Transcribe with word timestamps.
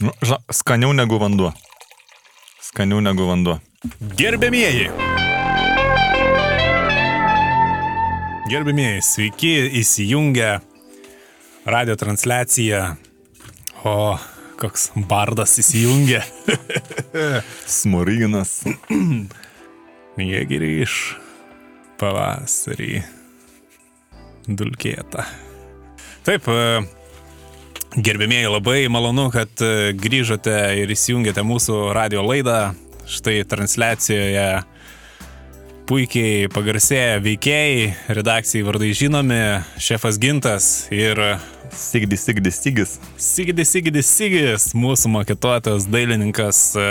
Nu, 0.00 0.12
ža, 0.24 0.38
skaniau 0.48 0.94
negu 0.96 1.18
vanduo. 1.20 1.50
Skaniau 2.64 3.02
negu 3.04 3.26
vanduo. 3.28 3.58
Gerbėmieji. 4.16 4.86
Gerbėmieji, 8.48 9.02
sveiki 9.04 9.50
įsijungę 9.82 10.48
radio 11.68 11.96
transliaciją. 12.00 12.80
O, 13.84 14.16
koks 14.60 14.88
bardas 15.10 15.58
įsijungė. 15.60 16.22
Smoriginas. 17.80 18.62
Jie 20.16 20.40
grįž 20.48 20.96
pavasarį. 22.00 23.02
Dulkėta. 24.48 25.28
Taip, 26.24 26.48
e, 26.48 26.80
gerbėmieji, 27.96 28.50
labai 28.50 28.84
malonu, 28.92 29.28
kad 29.34 29.62
e, 29.64 29.90
grįžote 29.98 30.54
ir 30.78 30.90
įsijungėte 30.94 31.42
mūsų 31.46 31.90
radio 31.96 32.22
laidą. 32.26 32.72
Štai 33.10 33.40
transliacijoje 33.48 34.60
puikiai 35.90 36.46
pagarsėję 36.54 37.16
veikėjai, 37.24 37.88
redakcijai 38.14 38.66
vardai 38.68 38.92
žinomi, 38.94 39.40
šefas 39.82 40.20
Gintas 40.22 40.68
ir 40.94 41.18
Sigdis, 41.74 42.22
Sigdis, 42.28 42.60
Sigis. 42.62 42.94
Sigidis, 43.18 43.72
Sigidis, 43.74 44.12
Sigis, 44.14 44.68
mūsų 44.78 45.10
maketuotas 45.16 45.88
dailininkas, 45.90 46.62
e, 46.78 46.86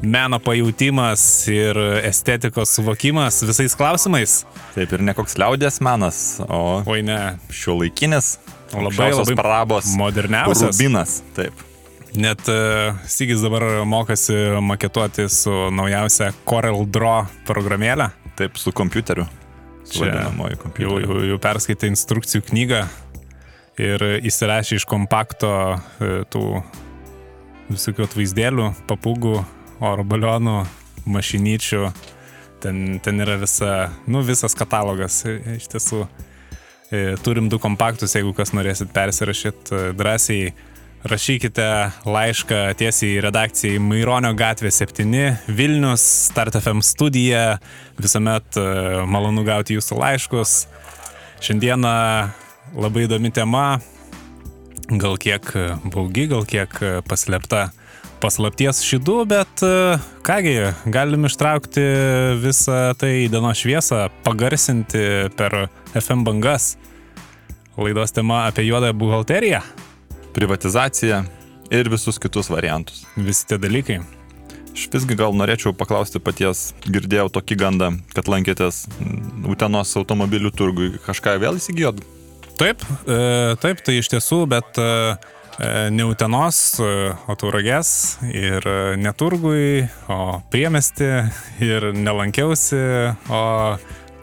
meno 0.00 0.38
pajūtimas 0.38 1.24
ir 1.50 1.82
estetikos 2.06 2.76
suvokimas 2.78 3.42
visais 3.50 3.74
klausimais. 3.74 4.44
Taip 4.78 4.94
ir 4.94 5.02
ne 5.02 5.16
koks 5.18 5.34
liaudės 5.40 5.82
menas, 5.82 6.22
o 6.46 6.84
Oi 6.86 7.02
ne, 7.02 7.20
šio 7.50 7.80
laikinis. 7.82 8.36
Labai, 8.74 9.10
labai 9.12 9.34
prabos. 9.38 9.90
moderniausias. 9.98 10.76
Rubinas. 10.78 11.16
Taip. 11.34 11.66
Net 12.14 12.42
uh, 12.50 12.96
Sigis 13.06 13.42
dabar 13.42 13.62
mokosi 13.86 14.34
maketuoti 14.62 15.28
su 15.30 15.52
naujausia 15.74 16.32
Corel 16.48 16.82
Draw 16.90 17.26
programėlė. 17.46 18.10
Taip, 18.38 18.56
su 18.58 18.72
kompiuteriu. 18.74 19.26
Su 19.84 20.04
vadinamoju 20.04 20.54
Jau, 20.56 20.62
kompiuteriu. 20.64 21.06
jau, 21.06 21.22
jau 21.32 21.38
perskaitė 21.42 21.90
instrukcijų 21.90 22.44
knygą 22.50 22.84
ir 23.80 24.02
įsirašė 24.28 24.76
iš 24.80 24.84
kompakto 24.90 25.50
e, 26.02 26.10
tų 26.30 26.42
visokių 27.70 28.04
atvaizdėlių, 28.06 28.66
papūgų, 28.90 29.34
oro 29.86 30.04
balionų, 30.04 30.56
mašinyčių. 31.10 31.84
Ten, 32.60 32.98
ten 33.02 33.22
yra 33.24 33.38
visa, 33.40 33.70
nu, 34.10 34.20
visas 34.26 34.54
katalogas. 34.58 35.22
E, 35.30 35.38
Iš 35.56 35.70
tiesų, 35.72 36.02
e, 36.04 36.29
turim 37.22 37.48
du 37.48 37.58
kompaktus, 37.62 38.16
jeigu 38.16 38.32
kas 38.34 38.54
norėsit 38.56 38.92
persirašyti 38.94 39.76
e, 39.76 39.86
drąsiai. 39.96 40.50
Rašykite 41.00 41.64
laišką 42.04 42.56
tiesiai 42.76 43.14
į 43.14 43.20
redakciją 43.24 43.78
į 43.78 43.80
Maironio 43.80 44.34
gatvė 44.36 44.68
7, 44.68 45.06
Vilnius, 45.48 46.02
Start 46.26 46.58
FM 46.60 46.82
studija. 46.84 47.56
Visuomet 47.96 48.58
e, 48.60 48.66
malonu 49.08 49.46
gauti 49.46 49.78
jūsų 49.78 49.96
laiškus. 49.96 50.54
Šiandieną 51.40 51.94
labai 52.76 53.06
įdomi 53.06 53.32
tema, 53.32 53.80
gal 54.92 55.16
kiek 55.16 55.48
baugi, 55.88 56.26
gal 56.28 56.44
kiek 56.44 56.76
paslėpta 57.08 57.70
paslapties 58.20 58.82
šydų, 58.84 59.16
bet 59.30 59.62
e, 59.64 59.96
kągi, 60.26 60.54
galim 60.92 61.26
ištraukti 61.28 61.84
visą 62.42 62.92
tai 63.00 63.12
į 63.24 63.30
dienos 63.32 63.60
šviesą, 63.62 64.08
pagarsinti 64.26 65.32
per 65.38 65.66
FM 65.96 66.26
bangas. 66.28 66.74
Laidos 67.76 68.12
tema 68.12 68.44
apie 68.46 68.64
juodą 68.66 68.92
buhalteriją. 68.92 69.60
Privatizacija 70.34 71.22
ir 71.70 71.90
visus 71.90 72.18
kitus 72.18 72.50
variantus. 72.50 73.04
Visi 73.14 73.46
tie 73.46 73.58
dalykai. 73.62 74.00
Aš 74.74 74.88
visgi 74.90 75.14
gal 75.18 75.34
norėčiau 75.38 75.70
paklausti 75.78 76.18
paties, 76.22 76.72
girdėjau 76.82 77.28
tokį 77.30 77.58
gandą, 77.58 77.90
kad 78.14 78.30
lankėtės 78.30 78.84
mm, 78.88 79.46
Utenos 79.50 79.94
automobilių 79.98 80.50
turgui, 80.54 80.90
kažką 81.04 81.36
vėl 81.42 81.58
įsigijot? 81.60 82.02
Taip, 82.58 82.82
e, 83.06 83.20
taip, 83.62 83.82
tai 83.86 84.00
iš 84.00 84.10
tiesų, 84.12 84.40
bet 84.50 84.78
e, 84.82 84.90
e, 85.58 85.70
ne 85.94 86.10
Utenos, 86.10 86.60
e, 86.82 86.90
o 87.14 87.38
Tauragės 87.38 87.92
ir 88.26 88.66
e, 88.66 88.78
neturgui, 88.98 89.86
o 90.10 90.40
priemesti 90.50 91.10
ir 91.62 91.90
nelankiausi, 91.94 92.82
o 93.30 93.42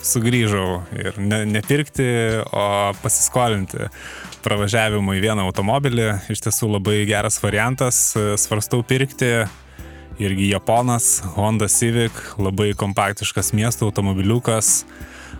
sugrįžau 0.03 0.81
ir 0.95 1.17
ne, 1.21 1.43
nepirkti, 1.49 2.07
o 2.51 2.93
pasiskolinti 3.01 3.87
pravažiavimui 4.45 5.19
vieną 5.23 5.47
automobilį. 5.49 6.09
Iš 6.31 6.43
tiesų 6.45 6.69
labai 6.77 7.01
geras 7.09 7.41
variantas, 7.43 8.11
svarstau 8.39 8.83
pirkti. 8.87 9.47
Irgi 10.17 10.47
Japonas, 10.49 11.19
Honda 11.35 11.67
Civic, 11.69 12.15
labai 12.41 12.71
kompaktiškas 12.73 13.51
miesto 13.53 13.85
automobiliukas, 13.85 14.81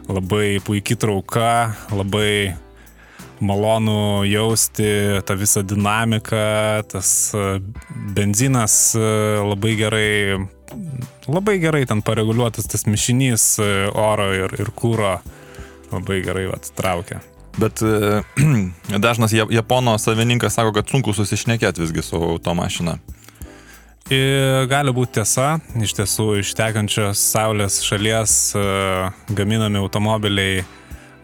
labai 0.06 0.60
puikiai 0.62 1.00
trauka, 1.02 1.54
labai 1.90 2.54
malonu 3.40 4.24
jausti 4.26 4.84
tą 5.26 5.36
visą 5.38 5.64
dinamiką, 5.64 6.36
tas 6.92 7.34
e, 7.36 7.60
benzinas 8.16 8.96
e, 8.96 9.00
labai 9.46 9.76
gerai, 9.78 10.48
labai 11.28 11.58
gerai 11.62 11.86
ten 11.86 12.02
pareguliuotas 12.02 12.68
tas 12.68 12.88
mišinys 12.90 13.58
e, 13.60 13.72
oro 13.94 14.30
ir, 14.36 14.54
ir 14.60 14.72
kūro, 14.76 15.18
labai 15.92 16.22
gerai 16.26 16.48
atitraukia. 16.56 17.22
Bet 17.58 17.82
dažnas 19.06 19.34
Ja- 19.34 19.50
Japono 19.50 19.98
savininkas 19.98 20.54
sako, 20.58 20.76
kad 20.78 20.90
sunku 20.90 21.14
susišnekėti 21.14 21.82
visgi 21.82 22.04
su 22.06 22.20
automašina. 22.22 22.98
Ir 24.14 24.68
gali 24.72 24.94
būti 24.96 25.18
tiesa, 25.18 25.58
iš 25.84 25.98
tiesų 25.98 26.28
iš 26.40 26.54
tekančios 26.56 27.20
saulės 27.34 27.82
šalies 27.84 28.36
gaminami 29.36 29.82
automobiliai 29.82 30.62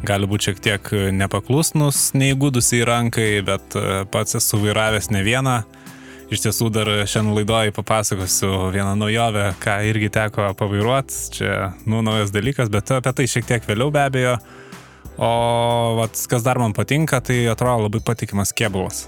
gali 0.04 0.28
būti 0.30 0.50
šiek 0.50 0.60
tiek 0.64 0.92
nepaklusnus, 1.16 2.12
neįgūdus 2.18 2.74
į 2.78 2.84
rankai, 2.90 3.30
bet 3.46 3.78
e, 3.80 4.04
pats 4.12 4.38
esu 4.40 4.60
vairavęs 4.62 5.10
ne 5.16 5.24
vieną. 5.26 5.62
Iš 6.34 6.46
tiesų 6.48 6.70
dar 6.74 6.90
šiandien 7.10 7.36
laidoje 7.38 7.74
papasakosiu 7.76 8.72
vieną 8.74 8.96
naujovę, 8.98 9.52
ką 9.62 9.78
irgi 9.90 10.10
teko 10.14 10.50
pavairuoti. 10.58 11.20
Čia, 11.36 11.52
nu, 11.86 12.02
naujas 12.06 12.34
dalykas, 12.34 12.72
bet 12.74 12.90
apie 12.96 13.14
tai 13.14 13.28
šiek 13.30 13.46
tiek 13.50 13.68
vėliau 13.70 13.92
be 13.94 14.02
abejo. 14.02 14.38
O 15.22 15.30
vat, 16.00 16.18
kas 16.30 16.46
dar 16.46 16.58
man 16.58 16.74
patinka, 16.74 17.20
tai 17.22 17.44
atrodo 17.52 17.86
labai 17.86 18.02
patikimas 18.06 18.56
kėbulas. 18.56 19.06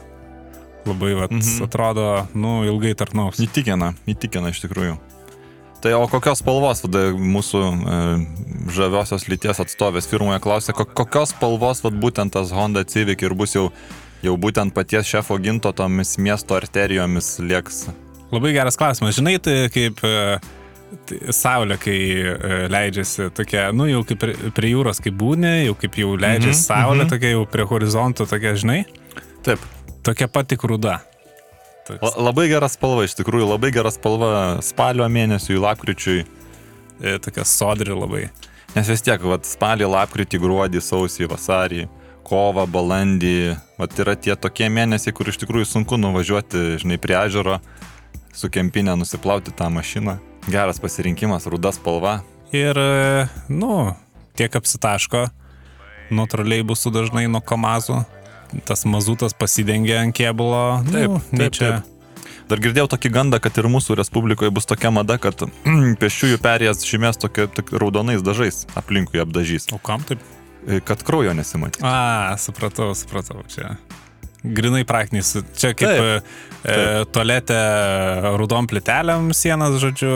Labai, 0.85 1.15
vat, 1.17 1.33
mhm. 1.33 1.65
atrodo, 1.65 2.07
nu, 2.37 2.59
ilgai 2.67 2.93
tarnaus. 2.99 3.41
Įtikina, 3.41 3.95
įtikina 4.05 4.53
iš 4.53 4.61
tikrųjų. 4.67 4.99
Tai 5.85 5.93
o 5.93 6.07
kokios 6.09 6.39
spalvos 6.41 6.79
tada 6.81 7.11
mūsų 7.13 7.59
e, 7.61 7.97
žaviosios 8.73 9.27
lyties 9.29 9.59
atstovės 9.61 10.07
firmoje 10.09 10.39
klausė, 10.41 10.73
ko, 10.73 10.81
kokios 10.97 11.29
spalvos 11.29 11.83
vat, 11.85 11.93
būtent 12.01 12.33
tas 12.33 12.49
Honda 12.57 12.81
Civic 12.89 13.21
ir 13.21 13.35
bus 13.37 13.53
jau, 13.53 13.67
jau 14.25 14.33
būtent 14.41 14.73
paties 14.73 15.05
šefo 15.05 15.37
ginto 15.37 15.69
tomis 15.77 16.15
miesto 16.17 16.57
arterijomis 16.57 17.35
lieks. 17.37 17.83
Labai 18.33 18.55
geras 18.57 18.81
klausimas. 18.81 19.13
Žinai, 19.19 19.35
tai 19.45 19.55
kaip 19.69 20.01
e, 20.01 20.17
tai 21.05 21.21
saulė, 21.37 21.77
kai 21.85 21.99
e, 22.33 22.59
leidžiasi 22.73 23.29
tokia, 23.37 23.67
nu 23.69 23.85
jau 23.85 24.01
kaip 24.09 24.25
prie, 24.25 24.39
prie 24.57 24.73
jūros, 24.73 25.05
kai 25.05 25.13
būni, 25.13 25.53
jau 25.67 25.77
kaip 25.85 26.01
jau 26.01 26.15
leidžiasi 26.17 26.63
Mhm, 26.63 26.63
saulė, 26.65 27.03
mhm. 27.05 27.13
tokia 27.13 27.35
jau 27.37 27.45
prie 27.45 27.69
horizonto, 27.75 28.25
tokia, 28.33 28.57
žinai, 28.57 28.87
Taip. 29.45 29.69
tokia 30.01 30.33
pati 30.33 30.57
krūda. 30.57 31.03
La, 31.89 32.09
labai 32.17 32.47
gera 32.49 32.65
spalva, 32.71 33.03
iš 33.05 33.13
tikrųjų, 33.19 33.45
labai 33.51 33.69
gera 33.75 33.91
spalva 33.93 34.57
spalio 34.65 35.05
mėnesiui, 35.05 35.59
lapkričiui. 35.61 36.23
E, 37.03 37.17
tokia 37.21 37.45
sodri 37.45 37.93
labai. 37.93 38.29
Nes 38.75 38.89
vis 38.89 39.03
tiek, 39.05 39.21
vat, 39.21 39.45
spalį, 39.47 39.85
lapkritį, 39.91 40.39
gruodį, 40.41 40.81
sausį, 40.83 41.27
vasarį, 41.31 41.85
kovą, 42.25 42.65
balandį, 42.71 43.55
vat, 43.77 43.93
yra 44.01 44.15
tie 44.17 44.33
tokie 44.39 44.69
mėnesiai, 44.71 45.13
kur 45.15 45.29
iš 45.29 45.37
tikrųjų 45.43 45.67
sunku 45.69 45.99
nuvažiuoti, 46.01 46.79
žinai, 46.81 46.97
prie 47.01 47.19
ežero, 47.19 47.59
su 48.35 48.49
kempinė 48.51 48.97
nusiplauti 48.97 49.53
tą 49.55 49.69
mašiną. 49.71 50.17
Geras 50.49 50.81
pasirinkimas, 50.81 51.45
ruda 51.51 51.71
spalva. 51.75 52.17
Ir, 52.55 52.77
e, 52.79 53.27
nu, 53.51 53.93
tiek 54.39 54.57
apsitaško, 54.57 55.27
natūraliai 56.15 56.65
bus 56.65 56.87
dažnai 56.89 57.27
nuo 57.29 57.43
kamazų. 57.45 58.01
Tas 58.67 58.85
mazutas 58.89 59.33
pasidengia 59.37 60.01
ant 60.03 60.15
kėbulo. 60.15 60.83
Taip, 60.91 61.17
nu, 61.17 61.21
taip, 61.33 61.55
čia. 61.57 61.71
Dar 62.45 62.61
girdėjau 62.61 62.85
tokį 62.93 63.09
gandą, 63.09 63.39
kad 63.41 63.57
ir 63.57 63.65
mūsų 63.73 63.95
Respublikoje 63.97 64.51
bus 64.53 64.67
tokia 64.69 64.91
mada, 64.93 65.17
kad 65.21 65.39
pešiųjų 66.01 66.37
perėjas 66.43 66.83
žymės 66.85 67.17
tokia, 67.21 67.47
tokia 67.49 67.81
raudonais 67.81 68.21
dažais 68.25 68.63
aplinkui 68.77 69.21
apdažys, 69.23 69.65
O 69.73 69.79
kam 69.81 70.05
taip? 70.05 70.21
e, 70.67 70.77
kad 70.85 71.01
kraujo 71.05 71.33
nesimatys. 71.33 71.81
A, 71.85 72.35
supratau, 72.41 72.91
supratau, 72.97 73.41
čia. 73.49 73.75
Grinai 74.45 74.83
praktinis. 74.85 75.31
Čia 75.57 75.71
kaip 75.73 75.89
Taip, 75.89 76.27
taip, 76.61 76.69
e, 76.69 77.05
tualete 77.09 77.57
rudom 78.37 78.67
plytelėm 78.69 79.31
sienas, 79.33 79.79
žodžiu, 79.81 80.13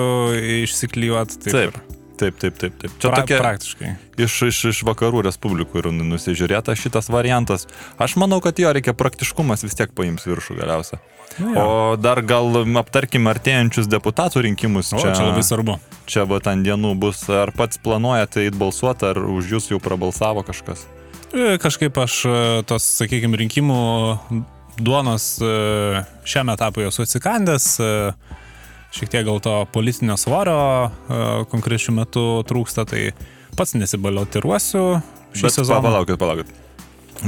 išsiklijuot. 0.69 1.33
Taip. 1.47 1.55
Taip. 1.73 1.98
Taip, 2.19 2.35
taip, 2.35 2.57
taip, 2.59 2.73
taip. 2.81 2.91
Čia 2.99 3.09
Pra, 3.13 3.21
tokia 3.21 3.37
Praktiškai. 3.39 3.89
iš, 4.19 4.33
iš, 4.49 4.57
iš 4.73 4.81
vakarų 4.83 5.21
respublikų 5.29 5.79
ir 5.79 5.87
nusižiūrėta 5.95 6.75
šitas 6.75 7.07
variantas. 7.07 7.63
Aš 7.95 8.17
manau, 8.19 8.41
kad 8.43 8.59
jo 8.59 8.73
reikia 8.75 8.91
praktiškumas 8.97 9.63
vis 9.63 9.77
tiek 9.79 9.93
paims 9.95 10.27
viršų 10.27 10.57
galiausia. 10.59 10.99
Nu, 11.39 11.53
jo. 11.55 11.63
O 11.63 11.95
dar 11.95 12.19
gal 12.27 12.51
aptarkim 12.81 13.29
artėjančius 13.31 13.87
deputatų 13.87 14.43
rinkimus. 14.49 14.91
O, 14.91 14.99
čia 14.99 15.15
labai 15.29 15.45
svarbu. 15.47 15.77
Čia 16.09 16.25
va 16.27 16.41
ant 16.51 16.65
dienų 16.67 16.95
bus, 16.99 17.23
ar 17.31 17.53
pats 17.55 17.79
planuojate 17.79 18.43
eiti 18.47 18.59
balsuoti, 18.59 19.07
ar 19.13 19.21
už 19.23 19.53
jūs 19.55 19.71
jau 19.71 19.79
prabalsavo 19.79 20.43
kažkas? 20.43 20.83
E, 21.31 21.55
Kažkaip 21.61 21.95
aš 22.01 22.23
e, 22.25 22.35
tos, 22.67 22.83
sakykime, 22.99 23.37
rinkimų 23.45 23.79
duonos 24.81 25.37
e, 25.43 26.03
šiam 26.27 26.51
etapui 26.51 26.87
esu 26.89 27.05
atsikandęs. 27.05 27.71
e, 27.79 28.38
Šiek 28.95 29.11
tiek 29.13 29.25
gal 29.27 29.37
to 29.43 29.53
politinio 29.73 30.17
svorio 30.17 30.57
e, 30.89 30.89
konkrečiu 31.51 31.93
metu 31.93 32.41
trūksta, 32.49 32.87
tai 32.89 33.11
pats 33.57 33.75
nesibalotiruosiu 33.77 34.85
šį 35.35 35.45
Bet 35.45 35.55
sezoną. 35.59 35.83
palaukit, 35.85 36.17
palaukit. 36.21 36.53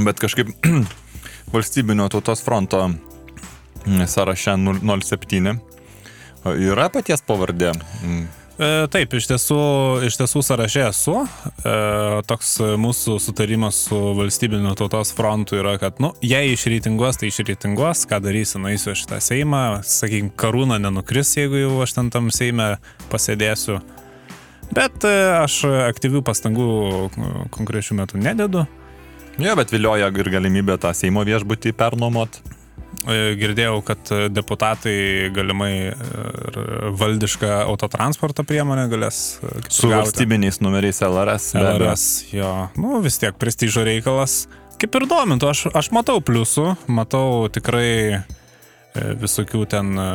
Bet 0.02 0.18
kažkaip 0.22 0.50
valstybinio 1.54 2.08
tautos 2.10 2.42
fronto 2.42 2.88
mm, 2.88 4.06
sąraše 4.10 4.56
07 4.58 5.60
yra 6.58 6.88
paties 6.90 7.22
pavardė. 7.22 7.70
E, 8.62 8.86
Taip, 8.92 9.14
iš 9.16 9.26
tiesų, 9.30 9.58
iš 10.06 10.16
tiesų 10.20 10.42
sąraše 10.46 10.84
esu. 10.86 11.14
E, 11.22 11.72
toks 12.28 12.54
mūsų 12.78 13.16
sutarimas 13.22 13.80
su 13.88 13.98
valstybinio 14.18 14.74
tautos 14.78 15.10
frontu 15.16 15.58
yra, 15.58 15.74
kad, 15.82 15.98
nu, 16.02 16.12
jei 16.22 16.52
išreitinguos, 16.52 17.18
tai 17.18 17.32
išreitinguos, 17.32 18.04
ką 18.10 18.20
darysi, 18.22 18.60
nueisiu 18.62 18.92
aš 18.94 19.06
tą 19.10 19.18
Seimą, 19.24 19.62
sakykime, 19.86 20.34
karūna 20.38 20.78
nenukris, 20.82 21.34
jeigu 21.40 21.64
jau 21.64 21.74
aš 21.86 21.96
ten 21.98 22.12
tam 22.14 22.30
Seime 22.34 22.76
pasėdėsiu. 23.10 23.80
Bet 24.72 25.08
e, 25.08 25.16
aš 25.40 25.62
aktyvių 25.88 26.22
pastangų 26.26 26.70
konkrečių 27.54 27.98
metų 27.98 28.22
nededu. 28.22 28.66
Jo, 29.40 29.56
bet 29.58 29.72
vilioja 29.72 30.12
ir 30.12 30.34
galimybė 30.36 30.78
tą 30.80 30.92
Seimo 30.94 31.24
viešbutį 31.26 31.74
pernuomot. 31.74 32.42
E, 33.02 33.34
Girdėjau, 33.40 33.80
kad 33.86 34.12
deputatai 34.30 35.30
galimai 35.34 35.72
e, 35.90 35.94
valdišką 37.00 37.50
autotransporto 37.64 38.44
priemonę 38.46 38.86
galės 38.92 39.40
e, 39.42 39.54
Su 39.68 39.88
gauti. 39.90 39.96
valstybiniais 39.96 40.60
numeriais 40.62 41.02
LRS. 41.02 41.48
LRS, 41.58 42.04
jo, 42.36 42.52
nu 42.78 43.00
vis 43.02 43.18
tiek 43.22 43.34
prestižo 43.40 43.82
reikalas. 43.88 44.44
Kaip 44.78 44.94
ir 44.98 45.06
domintų, 45.10 45.50
aš, 45.50 45.64
aš 45.78 45.90
matau 45.94 46.20
pliusų, 46.22 46.72
matau 46.90 47.48
tikrai 47.54 47.90
e, 48.20 48.22
visokių 48.94 49.62
ten 49.72 49.94
e, 49.96 50.06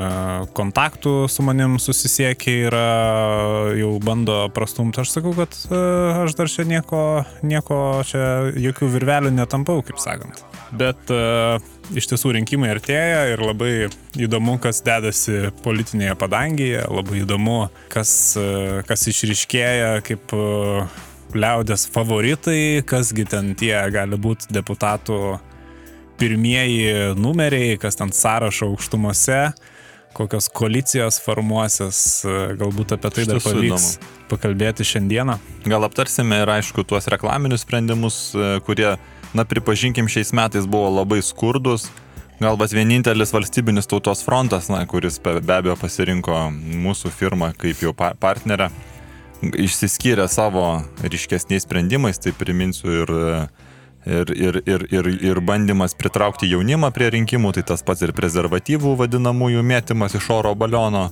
kontaktų 0.58 1.14
su 1.32 1.46
manim 1.46 1.78
susisiekia 1.82 2.54
ir 2.68 2.78
jau 3.80 3.94
bando 4.04 4.44
prastumti. 4.54 5.02
Aš 5.02 5.16
sakau, 5.16 5.34
kad 5.38 5.56
e, 5.70 5.80
aš 6.24 6.36
dar 6.38 6.52
čia 6.52 6.68
nieko, 6.70 7.02
nieko 7.42 7.80
čia 8.08 8.52
jokių 8.54 8.92
virvelių 8.98 9.34
netampau, 9.34 9.82
kaip 9.86 10.02
sakant. 10.02 10.44
Bet 10.78 11.10
e, 11.14 11.58
iš 11.98 12.10
tiesų 12.12 12.36
rinkimai 12.38 12.70
artėja 12.76 13.26
ir 13.34 13.42
labai 13.42 13.74
įdomu, 14.20 14.60
kas 14.62 14.84
dedasi 14.86 15.50
politinėje 15.66 16.18
padangėje, 16.20 16.86
labai 16.92 17.24
įdomu, 17.24 17.60
kas, 17.94 18.12
kas 18.88 19.10
išriškėja 19.10 20.02
kaip 20.06 20.34
liaudės 21.38 21.88
favoritai, 21.92 22.84
kasgi 22.88 23.26
ten 23.28 23.54
tie 23.58 23.76
gali 23.92 24.20
būti 24.20 24.52
deputatų 24.54 25.22
pirmieji 26.18 27.16
numeriai, 27.18 27.78
kas 27.82 27.96
ten 28.00 28.12
sąrašo 28.14 28.70
aukštumose, 28.72 29.52
kokios 30.18 30.50
koalicijos 30.50 31.20
formuosis, 31.22 32.00
e, 32.26 32.38
galbūt 32.58 32.96
apie 32.96 33.12
tai 33.14 33.26
Iš 33.26 33.30
dar 33.30 33.42
pavyks 33.46 33.86
pakalbėti 34.32 34.86
šiandieną. 34.88 35.38
Gal 35.70 35.86
aptarsime 35.86 36.42
ir 36.42 36.50
aišku 36.58 36.84
tuos 36.90 37.08
reklaminius 37.14 37.62
sprendimus, 37.68 38.18
e, 38.34 38.58
kurie, 38.66 38.96
na 39.38 39.46
pripažinkim, 39.46 40.10
šiais 40.10 40.34
metais 40.34 40.66
buvo 40.66 40.90
labai 40.98 41.22
skurdus. 41.22 41.90
Galbūt 42.42 42.74
vienintelis 42.78 43.32
valstybinis 43.34 43.90
tautos 43.90 44.22
frontas, 44.26 44.68
na, 44.70 44.84
kuris 44.86 45.18
be 45.22 45.40
be 45.42 45.54
abejo 45.56 45.74
pasirinko 45.82 46.36
mūsų 46.54 47.10
firmą 47.10 47.54
kaip 47.58 47.82
jau 47.82 47.94
pa- 47.98 48.14
partnerę, 48.14 48.70
išsiskyrė 49.42 50.28
savo 50.30 50.84
ryškesniais 51.02 51.66
sprendimais, 51.66 52.20
tai 52.22 52.34
priminsiu 52.38 52.94
ir, 53.04 53.14
ir, 54.08 54.32
ir, 54.32 54.62
ir, 54.66 54.88
ir, 54.92 55.08
ir 55.24 55.42
bandymas 55.44 55.96
pritraukti 55.98 56.50
jaunimą 56.52 56.92
prie 56.96 57.12
rinkimų, 57.14 57.54
tai 57.58 57.64
tas 57.68 57.84
pats 57.86 58.06
ir 58.06 58.14
prezervatyvų 58.16 58.96
vadinamųjų 59.02 59.64
mėtymas 59.68 60.16
iš 60.18 60.30
oro 60.40 60.54
baliono. 60.56 61.10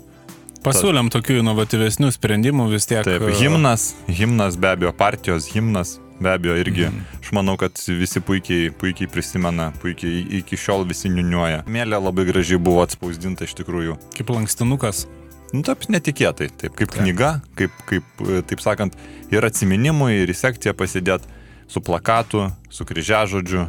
Pasiūlėm 0.65 1.11
tokių 1.13 1.41
inovatyvesnių 1.43 2.09
sprendimų 2.15 2.71
vis 2.71 2.87
tiek. 2.89 3.03
Taip, 3.05 3.27
e, 3.27 3.35
himnas, 3.37 3.91
himnas 4.09 4.57
be 4.57 4.71
abejo, 4.71 4.95
partijos 4.97 5.51
himnas, 5.53 5.99
be 6.17 6.31
abejo 6.31 6.55
irgi. 6.57 6.87
Mhm. 6.87 7.19
Aš 7.19 7.33
manau, 7.37 7.53
kad 7.61 7.77
visi 7.99 8.23
puikiai, 8.23 8.71
puikiai 8.73 9.11
prisimena, 9.11 9.69
puikiai 9.83 10.23
iki 10.39 10.57
šiol 10.57 10.87
visi 10.89 11.11
niuniuoja. 11.13 11.61
Mėlė 11.69 12.01
labai 12.01 12.25
gražiai 12.31 12.57
buvo 12.57 12.81
atspausdinta 12.85 13.45
iš 13.45 13.53
tikrųjų. 13.61 13.99
Kaip 14.17 14.33
lankstinukas. 14.33 15.05
Nu, 15.53 15.61
taip 15.63 15.85
netikėtai, 15.93 16.49
taip 16.57 16.73
kaip 16.75 16.89
knyga, 16.97 17.35
kaip, 17.59 17.73
kaip, 17.87 18.07
e, 18.25 18.41
taip 18.49 18.63
sakant, 18.65 18.97
ir 19.31 19.45
atsiminimui, 19.45 20.15
ir 20.23 20.33
į 20.33 20.39
sekciją 20.39 20.73
pasidėt 20.75 21.29
su 21.67 21.81
plakatu, 21.81 22.49
su 22.69 22.85
kryžiažodžiu. 22.85 23.67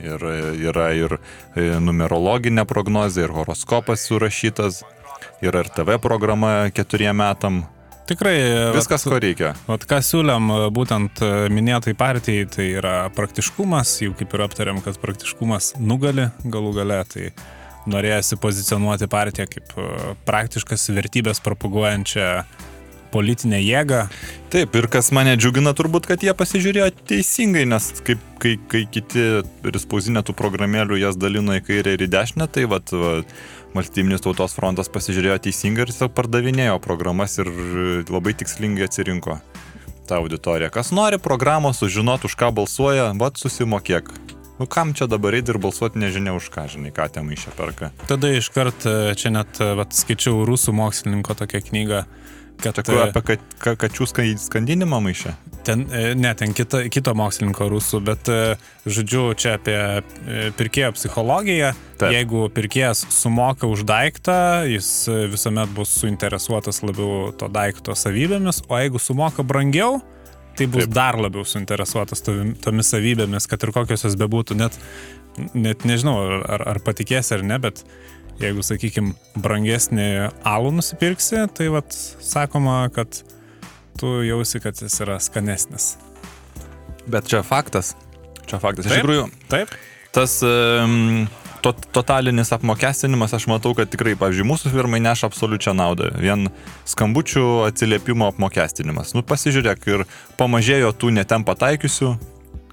Ir 0.00 0.22
e, 0.24 0.36
yra 0.64 0.86
ir 0.96 1.18
e, 1.20 1.66
numerologinė 1.76 2.64
prognozė, 2.64 3.26
ir 3.26 3.34
horoskopas 3.36 4.06
surašytas, 4.08 4.78
ir 5.44 5.52
RTV 5.52 5.98
programa 6.00 6.70
keturiem 6.72 7.18
metam. 7.20 7.58
Tikrai. 8.08 8.32
e, 8.40 8.62
Viskas, 8.74 9.04
vat- 9.04 9.12
ko 9.12 9.18
reikia. 9.20 9.50
Vat 9.68 9.84
ką 9.84 10.00
siūliam 10.02 10.48
būtent 10.72 11.20
minėtai 11.52 11.92
partijai, 12.00 12.48
tai 12.48 12.70
yra 12.80 12.94
praktiškumas, 13.14 13.98
jau 14.06 14.16
kaip 14.16 14.32
ir 14.34 14.46
aptarėm, 14.48 14.80
kad 14.82 14.96
praktiškumas 15.04 15.74
nugali 15.78 16.30
galų 16.48 16.72
gale, 16.80 17.02
tai 17.12 17.28
norėjusi 17.90 18.40
pozicionuoti 18.40 19.06
partiją 19.08 19.46
kaip 19.52 19.76
praktiškas 20.28 20.88
vertybės 20.96 21.40
propaguojančią 21.44 22.26
politinę 23.12 23.60
jėgą. 23.62 24.04
Taip, 24.50 24.74
ir 24.78 24.88
kas 24.90 25.12
mane 25.14 25.36
džiugina 25.38 25.72
turbūt, 25.78 26.08
kad 26.10 26.24
jie 26.24 26.34
pasižiūrėjo 26.36 26.90
teisingai, 27.10 27.66
nes 27.70 27.90
kaip, 28.06 28.22
kai, 28.42 28.56
kai 28.70 28.84
kiti 28.90 29.24
ir 29.42 29.80
spausinę 29.82 30.24
tų 30.26 30.34
programėlių 30.38 30.98
jas 31.00 31.18
dalino 31.20 31.56
į 31.58 31.64
kairę 31.66 31.94
ir 31.96 32.06
į 32.06 32.10
dešinę, 32.10 32.48
tai 32.50 32.66
vat, 32.70 32.90
va, 32.94 33.20
valstybinis 33.76 34.24
tautos 34.24 34.56
frontas 34.56 34.90
pasižiūrėjo 34.92 35.38
teisingai 35.46 35.86
ir 35.86 35.92
tiesiog 35.92 36.14
pardavinėjo 36.16 36.80
programas 36.82 37.38
ir 37.38 37.50
labai 38.10 38.34
tikslingai 38.38 38.88
atsirinko 38.88 39.38
tą 40.10 40.18
auditoriją. 40.18 40.72
Kas 40.74 40.90
nori 40.90 41.20
programos 41.22 41.78
sužinoti, 41.78 42.26
už 42.26 42.34
ką 42.38 42.50
balsuoja, 42.58 43.12
vat 43.20 43.38
susimokėk. 43.38 44.10
Nu 44.60 44.66
kam 44.68 44.92
čia 44.92 45.06
dabar 45.08 45.32
eiti 45.38 45.54
ir 45.54 45.58
balsuoti 45.62 46.02
nežinia 46.02 46.34
už 46.36 46.50
ką, 46.52 46.66
žinai, 46.68 46.90
ką 46.92 47.06
ten 47.14 47.24
maišė 47.24 47.54
perka. 47.56 47.88
Tada 48.10 48.28
iškart 48.36 48.84
e, 48.84 48.96
čia 49.16 49.32
net 49.32 49.56
e, 49.56 49.70
vat, 49.78 49.94
skaičiau 49.96 50.42
rusų 50.44 50.74
mokslininko 50.76 51.36
tokią 51.38 51.62
knygą, 51.70 52.02
kad 52.62 52.80
Čia 52.80 52.84
kur 52.86 53.00
apie 53.04 53.22
ka, 53.24 53.36
ka, 53.62 53.74
kačių 53.86 54.06
skandinimą 54.46 55.00
maišė? 55.06 55.34
Ten, 55.64 55.84
e, 55.92 56.14
ne, 56.16 56.32
ten 56.34 56.54
kita, 56.56 56.86
kito 56.92 57.12
mokslininko 57.16 57.68
rusų, 57.68 58.00
bet, 58.04 58.28
e, 58.32 58.56
žodžiu, 58.88 59.24
čia 59.36 59.56
apie 59.58 59.76
e, 59.76 60.00
pirkėjo 60.56 60.94
psichologiją. 60.96 61.74
Taip. 62.00 62.14
Jeigu 62.16 62.46
pirkėjas 62.56 63.04
sumoka 63.12 63.68
už 63.68 63.84
daiktą, 63.88 64.64
jis 64.70 64.88
visuomet 65.32 65.72
bus 65.76 65.92
suinteresuotas 66.00 66.80
labiau 66.86 67.28
to 67.36 67.50
daikto 67.52 67.96
savybėmis, 67.98 68.62
o 68.68 68.80
jeigu 68.80 69.02
sumoka 69.02 69.44
brangiau, 69.44 70.00
tai 70.56 70.68
bus 70.70 70.86
Taip. 70.86 70.94
Dar 70.96 71.20
labiau 71.20 71.44
suinteresuotas 71.44 72.24
tomis 72.24 72.94
savybėmis, 72.94 73.48
kad 73.50 73.60
ir 73.66 73.74
kokios 73.76 74.08
jos 74.08 74.16
bebūtų. 74.20 74.56
Net, 74.62 74.80
net 75.52 75.84
nežinau, 75.88 76.16
ar, 76.40 76.64
ar 76.72 76.80
patikėsi 76.84 77.36
ar 77.36 77.44
ne, 77.44 77.60
bet 77.60 77.84
jeigu, 78.40 78.64
sakykime, 78.64 79.14
brangesnį 79.40 80.08
alų 80.48 80.74
nusipirksi, 80.78 81.44
tai 81.56 81.68
vat 81.72 81.94
sakoma, 82.24 82.82
kad 82.94 83.22
tu 84.00 84.20
jausi, 84.24 84.62
kad 84.64 84.78
jis 84.80 85.00
yra 85.04 85.18
skanesnis. 85.22 85.92
Bet 87.10 87.28
čia 87.30 87.42
faktas. 87.46 87.94
Čia 88.48 88.60
faktas. 88.62 88.86
Iš 88.86 88.94
Taip. 88.94 89.02
tikrųjų, 89.02 89.28
Taip? 89.50 89.74
tas 90.14 90.40
um, 90.46 91.28
to, 91.62 91.72
totalinis 91.94 92.52
apmokestinimas, 92.56 93.34
aš 93.36 93.46
matau, 93.50 93.74
kad 93.78 93.90
tikrai, 93.92 94.16
pavyzdžiui, 94.18 94.48
mūsų 94.48 94.72
firmai 94.72 95.02
neša 95.04 95.28
absoliučią 95.30 95.74
naudą. 95.76 96.10
Vien 96.20 96.48
skambučių 96.88 97.46
atsiliepimo 97.68 98.28
apmokestinimas. 98.30 99.14
Nu, 99.16 99.24
pasižiūrėk, 99.26 99.88
ir 99.92 100.06
pamažėjo 100.40 100.92
tų 100.96 101.14
netem 101.20 101.44
pataikiusių, 101.46 102.14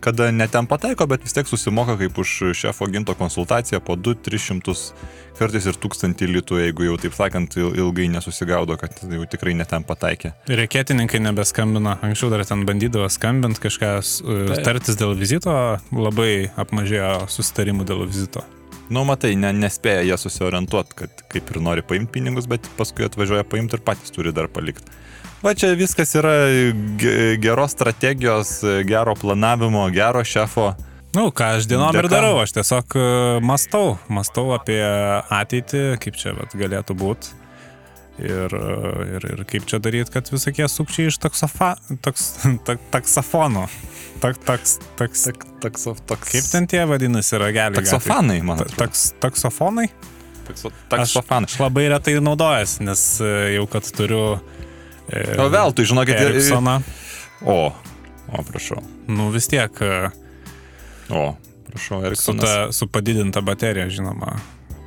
kada 0.01 0.31
netem 0.31 0.67
pataiko, 0.69 1.07
bet 1.07 1.23
vis 1.25 1.33
tiek 1.33 1.47
susimoka 1.49 1.97
kaip 1.99 2.17
už 2.17 2.53
šefo 2.57 2.87
ginto 2.91 3.15
konsultaciją 3.17 3.79
po 3.83 3.95
2-300, 3.95 4.75
kartais 5.37 5.65
ir 5.69 5.77
1000 5.77 6.25
litų, 6.33 6.59
jeigu 6.63 6.87
jau, 6.87 6.97
taip 6.97 7.13
sakant, 7.17 7.57
il- 7.57 7.75
ilgai 7.77 8.07
nesusigaudo, 8.09 8.77
kad 8.77 8.91
jau 9.01 9.25
tikrai 9.29 9.53
netem 9.53 9.83
pataikė. 9.83 10.33
Reketininkai 10.49 11.19
nebeskambina. 11.21 11.97
Anksčiau 12.01 12.29
dar 12.33 12.45
ten 12.45 12.65
bandydavo 12.65 13.09
skambinti 13.09 13.59
kažką, 13.61 13.91
Taip. 14.55 14.63
tartis 14.65 14.95
dėl 14.97 15.15
vizito, 15.17 15.79
labai 15.91 16.49
apmažėjo 16.57 17.27
susitarimų 17.29 17.85
dėl 17.85 18.05
vizito. 18.07 18.43
Nu, 18.89 19.03
matai, 19.03 19.35
ne, 19.35 19.51
nespėja 19.51 20.05
jie 20.07 20.15
susiorientuoti, 20.17 20.95
kad 20.95 21.23
kaip 21.29 21.49
ir 21.51 21.59
nori 21.61 21.81
paimti 21.81 22.13
pinigus, 22.13 22.47
bet 22.47 22.61
paskui 22.77 23.03
atvažiuoja 23.03 23.43
paimti 23.43 23.75
ir 23.75 23.81
patys 23.83 24.13
turi 24.15 24.31
dar 24.31 24.47
palikti. 24.47 24.87
Va 25.43 25.53
čia 25.53 25.71
viskas 25.77 26.15
yra 26.17 26.33
ge- 26.97 27.37
geros 27.41 27.71
strategijos, 27.75 28.55
gero 28.89 29.13
planavimo, 29.15 29.85
gero 29.93 30.23
šefo. 30.25 30.71
Nu, 31.15 31.29
ką 31.31 31.51
aš 31.57 31.67
dienom 31.69 31.93
ir 31.95 32.05
Dėka. 32.05 32.11
darau, 32.11 32.39
aš 32.41 32.51
tiesiog 32.57 32.95
e, 32.97 33.03
mastau, 33.45 33.95
mastau 34.11 34.49
apie 34.57 34.81
ateitį, 35.33 35.83
kaip 36.03 36.17
čia 36.19 36.33
vat, 36.37 36.53
galėtų 36.57 36.97
būti. 36.99 37.35
Ir, 38.17 38.49
ir, 39.13 39.25
ir 39.35 39.43
kaip 39.45 39.67
čia 39.69 39.77
daryti, 39.77 40.09
kad 40.15 40.29
visokie 40.33 40.65
sukčiai 40.69 41.11
iš 41.11 41.19
taksofa, 41.21 41.75
taks, 42.01 42.23
tak, 42.67 42.81
taksofono. 42.93 43.67
Tak, 44.21 44.39
taks, 44.41 44.79
taks, 44.97 45.27
Tak, 45.29 45.43
takso, 45.61 45.93
taks, 46.09 46.31
kaip 46.33 46.47
ten 46.49 46.65
tie 46.69 46.81
vadinasi 46.89 47.37
rageliai? 47.37 47.77
Taksofanai, 47.77 48.39
man. 48.41 48.63
Taks, 48.73 49.11
taksofonai? 49.21 49.91
Takso, 50.49 50.71
Aš, 50.73 50.81
taksofanai. 50.89 51.45
aš 51.51 51.59
labai 51.61 51.85
retai 51.93 52.17
naudojas, 52.25 52.79
nes 52.81 53.05
e, 53.21 53.33
jau 53.59 53.67
kad 53.69 53.85
turiu... 53.93 54.23
E, 54.41 54.66
O 55.39 55.49
veltui, 55.49 55.85
žinokit, 55.87 56.15
Eriksoną. 56.19 56.77
O, 57.45 57.57
o, 58.33 58.43
prašau. 58.43 58.81
Nu 59.07 59.29
vis 59.31 59.47
tiek 59.47 59.71
e, 59.81 60.09
O, 61.09 61.35
prašau, 61.71 62.01
su, 62.01 62.05
Eriksonas. 62.09 62.43
ta, 62.43 62.71
su 62.75 62.87
padidinta 62.91 63.41
baterija, 63.41 63.87
žinoma. 63.89 64.33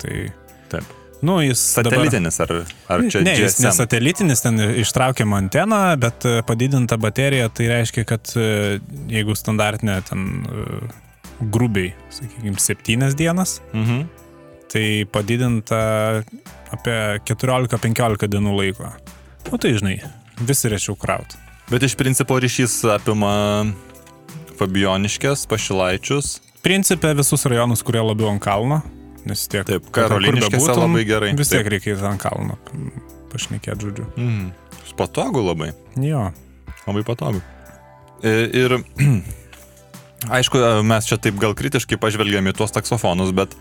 Tai, 0.02 0.30
Taip. 0.68 0.84
nu, 1.22 1.38
jis... 1.44 1.62
dabar- 1.78 1.92
Satelitinis 1.94 2.40
ar, 2.40 2.52
ar 2.88 3.04
čia 3.10 3.22
ne, 3.24 3.32
jis 3.38 3.54
GSM? 3.56 3.64
nesatelitinis, 3.68 4.42
ten 4.44 4.60
ištraukiama 4.82 5.36
antena, 5.40 5.80
bet 6.00 6.24
e, 6.28 6.40
padidinta 6.46 6.96
baterija, 7.00 7.48
tai 7.48 7.68
reiškia, 7.72 8.04
kad 8.08 8.32
e, 8.36 8.78
jeigu 9.12 9.36
standartinė 9.36 9.98
ten 10.08 10.26
e, 10.44 10.66
grubiai, 11.40 11.94
sakykime, 12.12 12.58
7 12.60 13.16
dienas, 13.16 13.60
Mhm. 13.72 14.02
tai 14.72 14.84
padidinta 15.12 15.80
apie 16.76 16.98
14-15 17.26 18.28
dienų 18.30 18.52
laiko. 18.60 18.92
O 19.48 19.56
tai 19.58 19.72
žinai, 19.78 19.96
visi 20.44 20.68
rečiau 20.70 20.96
kraut. 21.00 21.32
Bet 21.70 21.82
iš 21.86 21.96
principo 21.98 22.36
ryšys 22.42 22.80
apima 22.92 23.32
Fabioniškės, 24.60 25.46
Pašilaičius. 25.50 26.38
Principė 26.64 27.14
visus 27.16 27.46
rajonus, 27.48 27.80
kurie 27.86 28.02
labiau 28.04 28.28
ant 28.34 28.42
kalno, 28.44 28.82
nes 29.24 29.46
tiek... 29.48 29.64
Taip, 29.68 29.86
ir 29.88 29.94
Karoliniškėse 29.96 30.74
labai 30.76 31.04
gerai. 31.08 31.30
Vis 31.38 31.52
tiek 31.52 31.64
reikia 31.72 31.96
ant 32.10 32.20
kalno 32.20 32.58
pašnekėti, 33.32 33.86
žodžiu. 33.86 34.08
Mm. 34.18 34.50
Patogu 34.98 35.40
labai. 35.46 35.70
Jo. 36.02 36.26
Labai 36.84 37.04
patogu. 37.06 37.40
I- 38.26 38.50
Ir 38.60 38.74
aišku, 40.36 40.60
mes 40.84 41.06
čia 41.08 41.16
taip 41.16 41.38
gal 41.40 41.54
kritiškai 41.56 41.96
pažvelgiam 42.02 42.44
į 42.50 42.56
tuos 42.58 42.74
taksofonus, 42.74 43.30
bet 43.32 43.54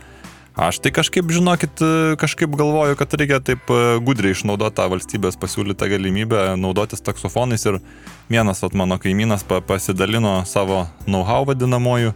aš 0.56 0.80
tai 0.84 0.92
kažkaip, 0.92 1.30
žinokit, 1.32 1.82
kažkaip 2.20 2.56
galvoju, 2.58 2.96
kad 3.00 3.14
reikia 3.14 3.40
taip 3.44 3.70
e, 3.70 4.00
gudriai 4.04 4.34
išnaudoti 4.36 4.76
tą 4.80 4.88
valstybės 4.92 5.38
pasiūlytą 5.40 5.90
galimybę 5.92 6.56
naudotis 6.60 7.04
taksofonais 7.06 7.66
ir 7.70 7.80
vienas 8.30 8.64
vat, 8.66 8.74
mano 8.74 8.98
kaimynas 9.00 9.46
pa- 9.48 9.62
pasidalino 9.62 10.42
savo 10.50 10.88
know-how 11.08 11.46
vadinamoju, 11.48 12.14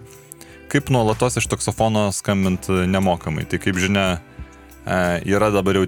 kaip 0.73 0.89
nuolatos 0.89 1.37
iš 1.39 1.47
taksofono 1.51 2.09
skambinti 2.11 2.85
nemokamai. 2.89 3.45
Tai 3.49 3.61
kaip 3.61 3.77
žinia, 3.79 4.07
E, 4.17 4.32
Yra 4.83 5.47
dabar 5.47 5.77
jau 5.79 5.85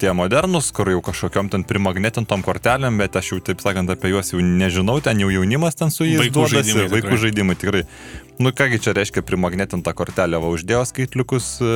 tie 0.00 0.12
modernus, 0.16 0.70
kur 0.72 0.88
jau 0.88 1.02
kažkokiam 1.04 1.50
ten 1.52 1.64
primagnetintom 1.68 2.40
kortelėm, 2.46 2.96
bet 3.02 3.18
aš 3.20 3.34
jau 3.34 3.40
taip 3.44 3.60
sakant 3.60 3.90
apie 3.92 4.14
juos 4.14 4.32
jau 4.32 4.40
nežinau, 4.40 4.96
ten 5.04 5.20
jau 5.20 5.28
jaunimas 5.28 5.76
ten 5.76 5.92
su 5.92 6.06
jais 6.08 6.22
Vaikų 6.22 6.38
duodasi, 6.38 6.72
žaidimai 6.72 6.86
tikrai. 6.86 6.94
vaikų 6.94 7.20
žaidimai 7.20 7.56
tikrai. 7.60 7.82
Nu 8.40 8.54
kągi 8.56 8.80
čia 8.80 8.96
reiškia 8.96 9.22
primagnetinta 9.28 9.92
kortelė, 9.92 10.40
va 10.40 10.54
uždėjo 10.56 10.86
skaitliukus 10.88 11.50
e, 11.60 11.74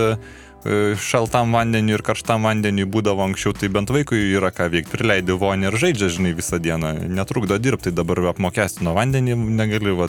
e, 0.65 0.81
šaltam 0.97 1.53
vandeniu 1.53 1.99
ir 1.99 2.07
karštam 2.07 2.49
vandeniu 2.49 2.89
būdavo 2.89 3.29
anksčiau, 3.29 3.53
tai 3.53 3.69
bent 3.69 3.93
vaikui 3.93 4.25
yra 4.33 4.49
ką 4.49 4.71
veikti, 4.73 4.95
prileidai 4.97 5.37
vonį 5.37 5.69
ir 5.69 5.81
žaidžia, 5.85 6.09
žinai, 6.17 6.33
visą 6.39 6.57
dieną, 6.65 6.97
netrukdo 7.13 7.61
dirbti, 7.61 7.91
tai 7.91 7.99
dabar 8.01 8.25
apmokestino 8.33 8.97
vandenį, 8.97 9.37
negali, 9.53 9.93
va, 10.01 10.09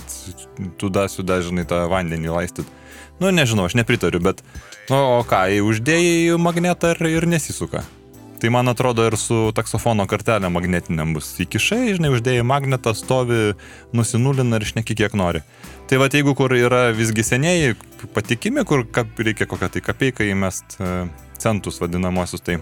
tu 0.79 0.87
da, 0.87 1.09
suda, 1.11 1.43
žinai, 1.43 1.67
tą 1.67 1.83
vandenį 1.91 2.31
laistyti. 2.31 2.79
Nu, 3.19 3.31
nežinau, 3.35 3.67
aš 3.67 3.75
nepritariu, 3.75 4.21
bet, 4.23 4.43
nu, 4.87 4.97
o 5.19 5.23
ką, 5.27 5.43
uždėjai 5.67 6.37
magnetą 6.39 6.93
ir, 6.95 7.07
ir 7.19 7.27
nesisuka. 7.27 7.83
Tai 8.39 8.49
man 8.55 8.71
atrodo 8.71 9.03
ir 9.03 9.17
su 9.19 9.49
taksofono 9.51 10.05
kartelė 10.07 10.47
magnetiniam 10.47 11.11
bus. 11.17 11.33
Įkišai, 11.43 11.97
žinai, 11.97 12.13
uždėjai 12.15 12.45
magnetą, 12.47 12.93
stovi, 12.95 13.57
nusinulina 13.91 14.61
ir 14.61 14.67
šneki 14.69 14.95
kiek 15.01 15.17
nori. 15.19 15.41
Tai 15.91 15.99
va, 15.99 16.07
jeigu 16.07 16.31
kur 16.39 16.55
yra 16.55 16.93
visgi 16.95 17.25
senieji, 17.27 17.75
patikimi, 18.15 18.63
kur 18.63 18.85
reikia 19.19 19.49
kokią 19.49 19.67
tai 19.73 19.83
kapeiką 19.83 20.27
įmest 20.31 20.77
e, 20.79 20.93
centus 21.43 21.81
vadinamosius, 21.83 22.45
tai 22.45 22.61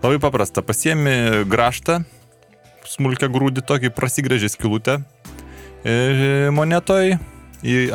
labai 0.00 0.16
paprasta. 0.22 0.64
Pasiemi 0.64 1.44
graštą, 1.52 1.98
smulkę 2.88 3.28
grūdį 3.28 3.66
tokį, 3.68 3.92
prasigrėžė 3.92 4.54
skilutę 4.54 5.02
e, 5.84 6.48
monetoj, 6.56 7.18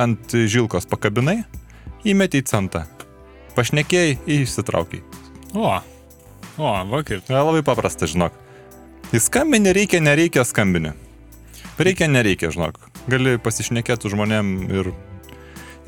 ant 0.05 0.37
žilkos 0.37 0.85
pakabinai, 0.91 1.39
įmeti 2.07 2.41
į 2.41 2.47
centą. 2.49 2.85
Pašnekėjai, 3.55 4.17
išsitraukiai. 4.39 5.03
O, 5.53 5.67
o, 6.57 6.71
va 6.91 7.01
kaip. 7.07 7.27
Ja, 7.27 7.43
labai 7.43 7.63
paprasta, 7.67 8.07
žinok. 8.07 8.35
Įskambini 9.15 9.73
reikia, 9.75 9.99
nereikia 10.03 10.45
skambini. 10.47 10.93
Reikia, 11.81 12.07
nereikia, 12.07 12.51
žinok. 12.53 12.79
Gali 13.11 13.35
pasišnekėti 13.41 14.11
žmonėm 14.13 14.53
ir, 14.71 14.91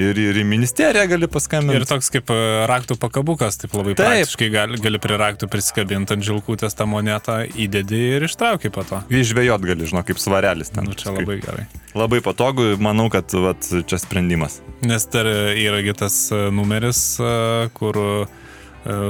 ir, 0.01 0.19
ir 0.19 0.39
į 0.41 0.43
ministeriją 0.47 1.05
gali 1.11 1.29
paskambinti. 1.31 1.79
Ir 1.81 1.87
toks 1.89 2.09
kaip 2.13 2.31
e, 2.33 2.37
raktų 2.69 2.97
pakabukas, 3.01 3.57
taip 3.61 3.75
labai 3.77 3.95
Taip. 3.95 4.05
praktiškai 4.05 4.49
gali, 4.53 4.79
gali 4.83 5.01
prie 5.03 5.17
raktų 5.21 5.49
prisikabinti 5.51 6.17
ant 6.17 6.25
žilkutės 6.25 6.77
tą 6.77 6.87
monetą, 6.89 7.41
įdedi 7.49 8.01
ir 8.17 8.27
ištrauki 8.27 8.71
po 8.73 8.85
to. 8.87 9.01
Išvėjot 9.13 9.65
gali, 9.65 9.89
žinok, 9.89 10.07
kaip 10.11 10.21
svarelis 10.21 10.73
ten. 10.73 10.87
Nu, 10.89 10.97
čia 10.97 11.13
labai 11.15 11.39
gerai. 11.43 11.67
Labai 11.97 12.21
patogu, 12.25 12.73
manau, 12.81 13.09
kad 13.13 13.33
vat, 13.45 13.69
čia 13.89 14.01
sprendimas. 14.01 14.61
Nes 14.85 15.05
dar 15.13 15.29
yra 15.29 15.83
tas 15.97 16.25
e, 16.33 16.47
numeris, 16.53 17.03
e, 17.21 17.35
kur 17.77 17.99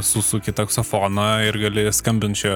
susuki 0.05 0.53
taksofoną 0.53 1.47
ir 1.47 1.55
gali 1.57 1.87
skambinti 1.89 2.43
čia. 2.43 2.51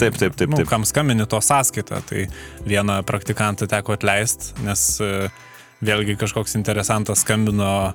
Taip, 0.00 0.16
taip, 0.16 0.32
taip, 0.32 0.48
nu, 0.48 0.56
taip. 0.62 0.68
Kam 0.70 0.86
skambini 0.88 1.26
to 1.28 1.40
sąskaitą, 1.44 1.98
tai 2.08 2.24
vieną 2.64 3.02
praktikantą 3.04 3.68
teko 3.68 3.98
atleisti, 3.98 4.54
nes 4.64 4.86
e, 5.04 5.28
vėlgi 5.82 6.16
kažkoks 6.20 6.56
interesantas 6.58 7.24
skambino 7.24 7.92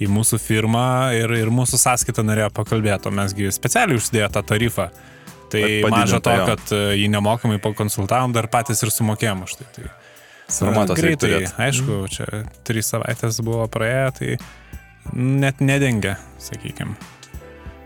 į 0.00 0.08
mūsų 0.08 0.40
firmą 0.40 1.12
ir, 1.16 1.32
ir 1.36 1.52
mūsų 1.52 1.80
sąskaitą 1.80 2.24
norėjo 2.24 2.50
pakalbėti, 2.56 3.10
o 3.10 3.14
mesgi 3.14 3.50
specialiai 3.52 4.00
užsidėjo 4.00 4.30
tą 4.36 4.44
tarifą. 4.52 4.90
Tai 5.50 5.64
maža 5.90 6.20
to, 6.22 6.34
kad 6.46 6.72
e, 6.76 6.80
jį 7.00 7.08
nemokamai 7.10 7.58
pakonsultavom, 7.62 8.30
dar 8.36 8.46
patys 8.52 8.84
ir 8.86 8.92
sumokėjom 8.94 9.42
už 9.48 9.56
tai. 9.58 9.66
tai 9.74 9.90
Formatas 10.50 10.98
greitai, 10.98 11.44
aišku, 11.66 11.98
čia 12.10 12.44
trys 12.66 12.90
savaitės 12.90 13.40
buvo 13.46 13.66
praėję, 13.70 14.06
tai 14.18 14.30
net 15.14 15.60
nedengia, 15.62 16.16
sakykime, 16.42 16.94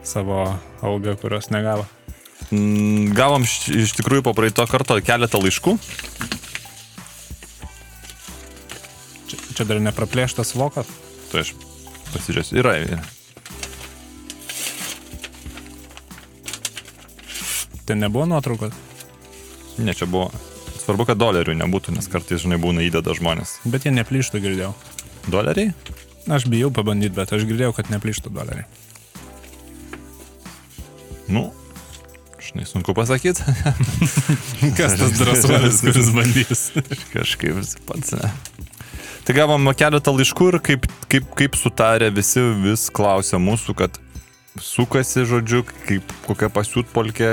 savo 0.05 0.47
algą, 0.85 1.17
kurios 1.21 1.51
negavo. 1.53 1.87
Mm, 2.51 3.13
Gavom 3.17 3.45
iš, 3.45 3.57
iš 3.73 3.97
tikrųjų 3.99 4.25
po 4.29 4.35
praeito 4.37 4.65
karto 4.69 4.97
keletą 5.05 5.41
laiškų. 5.41 5.77
Čia, 9.29 9.41
čia 9.57 9.67
dar 9.69 9.81
nepraplėštas 9.83 10.55
vokas. 10.59 10.89
Tai 11.33 11.45
aš 11.45 11.55
pasižiūrėsiu. 12.13 12.61
Yra. 12.61 12.79
Ten 17.85 18.01
nebuvo 18.01 18.27
nuotraukos. 18.27 18.73
Ne, 19.79 19.95
čia 19.95 20.07
buvo. 20.09 20.31
Svarbu, 20.85 21.07
kad 21.09 21.21
dolerių 21.21 21.57
nebūtų, 21.57 21.95
nes 21.97 22.09
kartais, 22.13 22.43
žinai, 22.45 22.59
būna 22.61 22.85
įdeda 22.85 23.15
žmonės. 23.17 23.59
Bet 23.69 23.87
jie 23.87 23.93
neplyštų, 23.97 24.41
girdėjau. 24.45 24.73
Doleriai? 25.33 25.73
Aš 26.29 26.47
bijau 26.53 26.71
pabandyti, 26.73 27.17
bet 27.17 27.33
aš 27.33 27.45
girdėjau, 27.49 27.73
kad 27.77 27.91
neplyštų 27.93 28.33
doleriai. 28.33 28.69
Nu, 31.29 31.47
žinai, 32.45 32.67
sunku 32.69 32.93
pasakyti. 32.97 33.45
Kas 34.79 34.97
tas 35.01 35.17
drąsuolis, 35.17 35.81
kuris 35.85 36.13
bandys? 36.17 36.67
Kažkaip 37.13 37.65
pats 37.89 38.17
ne. 38.17 38.33
Tai 39.25 39.33
gavom 39.33 39.71
keletą 39.73 40.13
laiškų 40.13 40.47
ir 40.51 40.57
kaip, 40.61 40.87
kaip, 41.09 41.29
kaip 41.39 41.55
sutarė 41.57 42.11
visi 42.13 42.43
vis 42.61 42.91
klausė 42.93 43.39
mūsų, 43.41 43.73
kad 43.79 43.95
sukasi, 44.61 45.23
žodžiu, 45.25 45.63
kaip 45.87 46.13
kokia 46.27 46.51
pasiūtpolkė, 46.53 47.31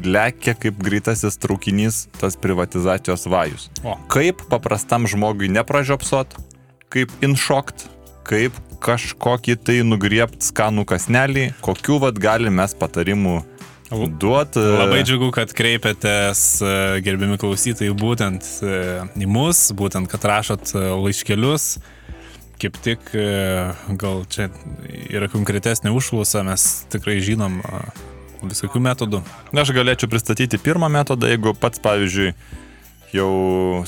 lekia 0.00 0.54
kaip 0.56 0.80
greitasis 0.80 1.36
traukinys 1.42 2.06
tas 2.16 2.38
privatizacijos 2.40 3.28
vajus. 3.28 3.68
O. 3.84 3.98
Kaip 4.08 4.46
paprastam 4.48 5.04
žmogui 5.04 5.52
nepražiopsot, 5.52 6.38
kaip 6.88 7.12
inšokt, 7.20 7.84
kaip 8.24 8.56
kažkokį 8.80 9.58
tai 9.60 9.82
nugriebt 9.84 10.40
skanų 10.40 10.86
kasnelį, 10.88 11.50
kokiu 11.60 12.00
vad 12.00 12.16
galim 12.16 12.56
mes 12.62 12.72
patarimų 12.80 13.42
duoti. 13.90 14.58
Labai 14.58 15.02
džiugu, 15.06 15.30
kad 15.34 15.52
kreipiatės, 15.54 16.40
e, 16.58 16.72
gerbiami 17.06 17.38
klausytojai, 17.38 17.94
būtent 17.94 18.48
e, 18.62 18.80
į 19.22 19.28
mus, 19.30 19.68
būtent, 19.76 20.10
kad 20.10 20.26
rašot 20.26 20.74
e, 20.74 20.88
laiškelius. 21.06 21.76
kaip 22.60 22.76
tik 22.80 23.10
e, 23.12 23.72
gal 24.00 24.22
čia 24.32 24.48
yra 25.12 25.28
konkretesnė 25.28 25.92
užklausa, 25.92 26.44
mes 26.46 26.86
tikrai 26.92 27.18
žinom 27.20 27.60
e, 27.60 27.80
visokių 28.48 28.80
metodų. 28.80 29.20
Aš 29.52 29.74
galėčiau 29.76 30.08
pristatyti 30.12 30.60
pirmą 30.60 30.88
metodą, 30.92 31.28
jeigu 31.28 31.52
pats, 31.60 31.80
pavyzdžiui, 31.84 32.32
jau 33.16 33.30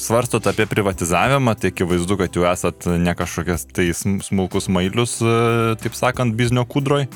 svarstot 0.01 0.47
apie 0.51 0.69
privatizavimą, 0.69 1.57
tai 1.59 1.73
akivaizdu, 1.73 2.19
kad 2.21 2.37
jau 2.37 2.45
esat 2.49 2.89
ne 3.01 3.15
kažkokias 3.17 3.67
tai 3.73 3.91
smulkus 3.97 4.69
mailius, 4.73 5.19
e, 5.23 5.75
taip 5.81 5.97
sakant, 5.97 6.37
biznio 6.37 6.67
kūdroj, 6.69 7.09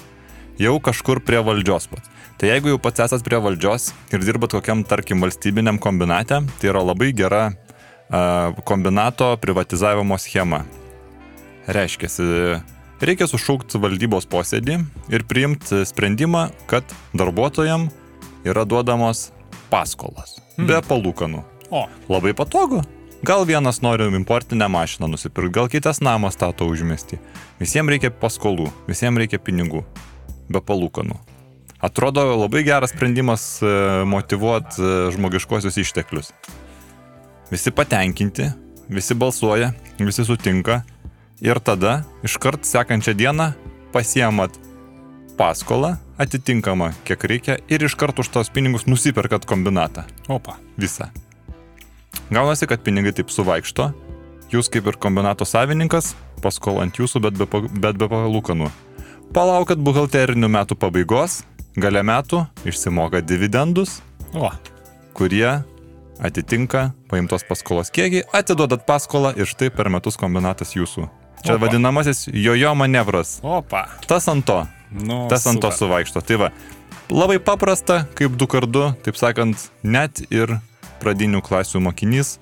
jau 0.62 0.78
kažkur 0.80 1.22
prie 1.24 1.44
valdžios 1.44 1.88
pats. 1.92 2.11
Tai 2.42 2.48
jeigu 2.50 2.72
jau 2.72 2.78
pats 2.82 2.98
esat 3.04 3.22
prie 3.22 3.38
valdžios 3.38 3.92
ir 4.10 4.24
dirbat 4.26 4.50
kokiam, 4.50 4.80
tarkim, 4.82 5.20
valstybiniam 5.22 5.76
kombinate, 5.78 6.40
tai 6.58 6.70
yra 6.72 6.80
labai 6.82 7.12
gera 7.14 7.52
kombinato 8.66 9.28
privatizavimo 9.38 10.18
schema. 10.18 10.64
Reiškia, 11.70 12.10
reikia 12.98 13.28
sušaukti 13.30 13.78
valdybos 13.78 14.26
posėdį 14.26 14.80
ir 15.14 15.26
priimti 15.30 15.84
sprendimą, 15.86 16.48
kad 16.66 16.82
darbuotojams 17.14 17.94
yra 18.42 18.66
duodamos 18.66 19.28
paskolas 19.70 20.40
hmm. 20.56 20.66
be 20.66 20.82
palūkanų. 20.90 21.46
O. 21.70 21.86
Labai 22.10 22.34
patogu. 22.34 22.82
Gal 23.22 23.46
vienas 23.46 23.78
nori 23.86 24.10
importinę 24.10 24.66
mašiną 24.66 25.14
nusipirkti, 25.14 25.60
gal 25.60 25.70
kitas 25.70 26.02
namą 26.02 26.34
stato 26.34 26.66
užmesti. 26.66 27.22
Visiems 27.62 27.94
reikia 27.94 28.10
paskolų, 28.10 28.66
visiems 28.90 29.22
reikia 29.22 29.38
pinigų. 29.38 29.86
Be 30.50 30.58
palūkanų. 30.58 31.22
Atrodo 31.82 32.22
labai 32.38 32.62
geras 32.62 32.92
sprendimas 32.94 33.58
e, 33.58 33.66
motivuoti 34.06 34.78
e, 34.78 34.90
žmogiškosius 35.16 35.80
išteklius. 35.82 36.30
Visi 37.50 37.72
patenkinti, 37.74 38.46
visi 38.86 39.16
balsuoja, 39.18 39.72
visi 39.98 40.22
sutinka 40.24 40.84
ir 41.42 41.58
tada 41.58 42.04
iškart 42.22 42.62
sekančią 42.70 43.16
dieną 43.18 43.48
pasiemat 43.92 44.54
paskolą 45.34 45.96
atitinkamą, 46.22 46.92
kiek 47.02 47.26
reikia 47.26 47.58
ir 47.66 47.82
iškart 47.82 48.22
už 48.22 48.30
tos 48.30 48.52
pinigus 48.54 48.86
nusiperkat 48.86 49.42
kombinatą. 49.50 50.06
Opa. 50.30 50.60
Visą. 50.78 51.10
Gaunasi, 52.30 52.70
kad 52.70 52.86
pinigai 52.86 53.10
taip 53.10 53.34
suvaikšto, 53.34 53.90
jūs 54.54 54.70
kaip 54.70 54.86
ir 54.86 55.02
kombinato 55.02 55.42
savininkas, 55.48 56.14
paskola 56.46 56.86
ant 56.86 57.02
jūsų, 57.02 57.26
bet 57.26 57.42
be, 57.42 57.48
bet 57.74 57.98
be 57.98 58.06
palūkanų. 58.06 58.70
Palaukat 59.32 59.80
buhalterinių 59.80 60.48
metų 60.52 60.76
pabaigos, 60.76 61.40
gale 61.76 62.02
metų 62.04 62.44
išsimoka 62.68 63.22
dividendus, 63.24 64.00
o. 64.34 64.50
kurie 65.16 65.62
atitinka 66.22 66.90
paimtos 67.10 67.44
paskolos 67.48 67.90
kiekį, 67.94 68.26
atiduodat 68.36 68.86
paskolą 68.88 69.32
ir 69.38 69.48
štai 69.50 69.72
per 69.74 69.90
metus 69.92 70.18
kombinatas 70.20 70.76
jūsų. 70.76 71.08
Čia 71.42 71.56
Opa. 71.56 71.66
vadinamasis 71.66 72.28
jojo 72.28 72.74
manevras. 72.78 73.40
Opa. 73.42 73.88
Tas 74.06 74.28
ant 74.30 74.46
to. 74.46 74.60
Nu, 74.92 75.24
tas 75.32 75.46
ant 75.50 75.58
to 75.62 75.72
suvaikšto. 75.74 76.22
Tai 76.22 76.38
va, 76.44 76.50
labai 77.10 77.40
paprasta, 77.42 78.04
kaip 78.18 78.36
du 78.38 78.46
kartu, 78.46 78.92
taip 79.02 79.18
sakant, 79.18 79.70
net 79.82 80.22
ir 80.30 80.58
pradinių 81.02 81.42
klasių 81.42 81.82
mokinys 81.82 82.36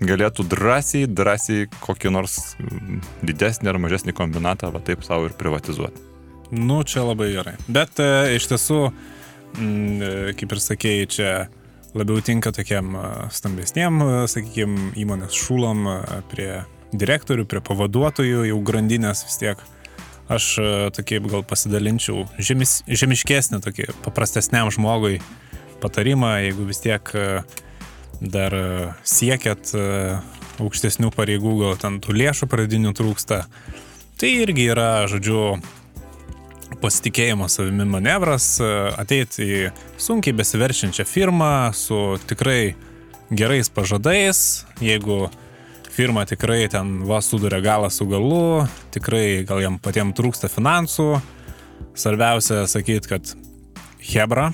galėtų 0.00 0.46
drąsiai, 0.48 1.08
drąsiai 1.12 1.66
kokį 1.84 2.12
nors 2.14 2.38
mm, 2.56 3.02
didesnį 3.28 3.74
ar 3.74 3.80
mažesnį 3.82 4.16
kombinatą 4.16 4.70
va 4.72 4.80
taip 4.84 5.04
savo 5.04 5.28
ir 5.28 5.36
privatizuoti. 5.36 6.09
Nu, 6.50 6.82
čia 6.82 7.04
labai 7.06 7.30
gerai. 7.34 7.54
Bet 7.70 8.00
e, 8.02 8.36
iš 8.36 8.48
tiesų, 8.50 8.80
m, 8.90 9.64
mm, 9.64 10.02
e, 10.02 10.34
kaip 10.38 10.54
ir 10.54 10.62
sakėjai, 10.64 11.08
čia 11.14 11.32
labiau 11.94 12.22
tinka 12.24 12.52
tokiam 12.54 12.94
e, 12.98 13.04
stambesniem, 13.34 14.02
e, 14.02 14.08
sakykime, 14.30 14.90
įmonės 14.98 15.36
šūlam 15.38 15.86
prie 16.32 16.64
direktorių, 16.90 17.46
prie 17.46 17.62
pavaduotojų, 17.62 18.44
jau 18.50 18.58
grandinės 18.66 19.24
vis 19.28 19.38
tiek. 19.42 19.62
Aš 20.30 20.44
tokį 20.94 21.16
gal 21.26 21.42
pasidalinčiau 21.42 22.20
žemis, 22.38 22.84
žemiškesnį, 22.86 23.58
tokį 23.64 23.88
paprastesniam 24.04 24.70
žmogui 24.70 25.16
patarimą, 25.82 26.36
jeigu 26.44 26.68
vis 26.68 26.78
tiek 26.84 27.10
dar 28.20 28.54
siekėt 29.06 29.72
e, 29.74 29.84
aukštesnių 30.60 31.10
pareigų, 31.16 31.54
gal 31.62 31.78
ten 31.80 31.98
tų 32.04 32.14
lėšų 32.20 32.48
pradinių 32.52 32.92
trūksta. 32.96 33.44
Tai 34.20 34.30
irgi 34.42 34.68
yra, 34.68 35.08
žodžiu, 35.08 35.56
pasitikėjimo 36.80 37.48
savimi 37.50 37.86
manevras, 37.88 38.54
e, 38.60 38.70
ateiti 39.00 39.44
į 39.44 39.60
sunkiai 40.00 40.36
besiverčiančią 40.36 41.06
firmą 41.08 41.52
su 41.76 42.18
tikrai 42.30 42.74
gerais 43.30 43.70
pažadais, 43.70 44.64
jeigu 44.82 45.28
firma 45.90 46.24
tikrai 46.26 46.64
ten 46.72 47.02
va 47.06 47.20
suduria 47.22 47.60
galą 47.62 47.90
su 47.92 48.06
galu, 48.08 48.66
tikrai 48.94 49.44
gal 49.46 49.60
jam 49.62 49.78
patiems 49.82 50.16
trūksta 50.18 50.50
finansų, 50.50 51.20
svarbiausia 51.94 52.64
sakyti, 52.70 53.12
kad 53.12 53.36
Hebra, 54.10 54.50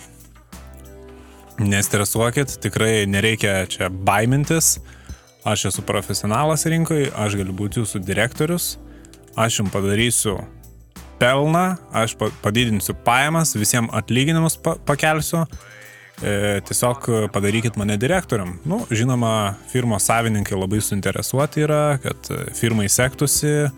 Nestresuokit, 1.56 2.58
tikrai 2.60 3.06
nereikia 3.08 3.62
čia 3.72 3.88
baimintis. 3.88 4.76
Aš 5.46 5.70
esu 5.70 5.84
profesionalas 5.86 6.66
rinkoje, 6.68 7.08
aš 7.16 7.38
galiu 7.38 7.54
būti 7.56 7.80
jūsų 7.80 8.02
direktorius, 8.04 8.74
aš 9.38 9.62
jums 9.62 9.72
padarysiu 9.72 10.34
pelną, 11.20 11.64
aš 11.96 12.16
padidinsiu 12.42 12.96
pajamas, 13.06 13.54
visiems 13.58 13.92
atlyginimus 13.96 14.58
pakelsiu. 14.88 15.44
E, 16.16 16.62
tiesiog 16.64 17.10
padarykit 17.34 17.76
mane 17.76 17.98
direktorium. 18.00 18.54
Nu, 18.64 18.80
žinoma, 18.88 19.56
firmos 19.68 20.06
savininkai 20.08 20.56
labai 20.56 20.80
suinteresuoti 20.80 21.66
yra, 21.66 21.82
kad 22.00 22.30
firmai 22.56 22.88
sektųsi, 22.88 23.68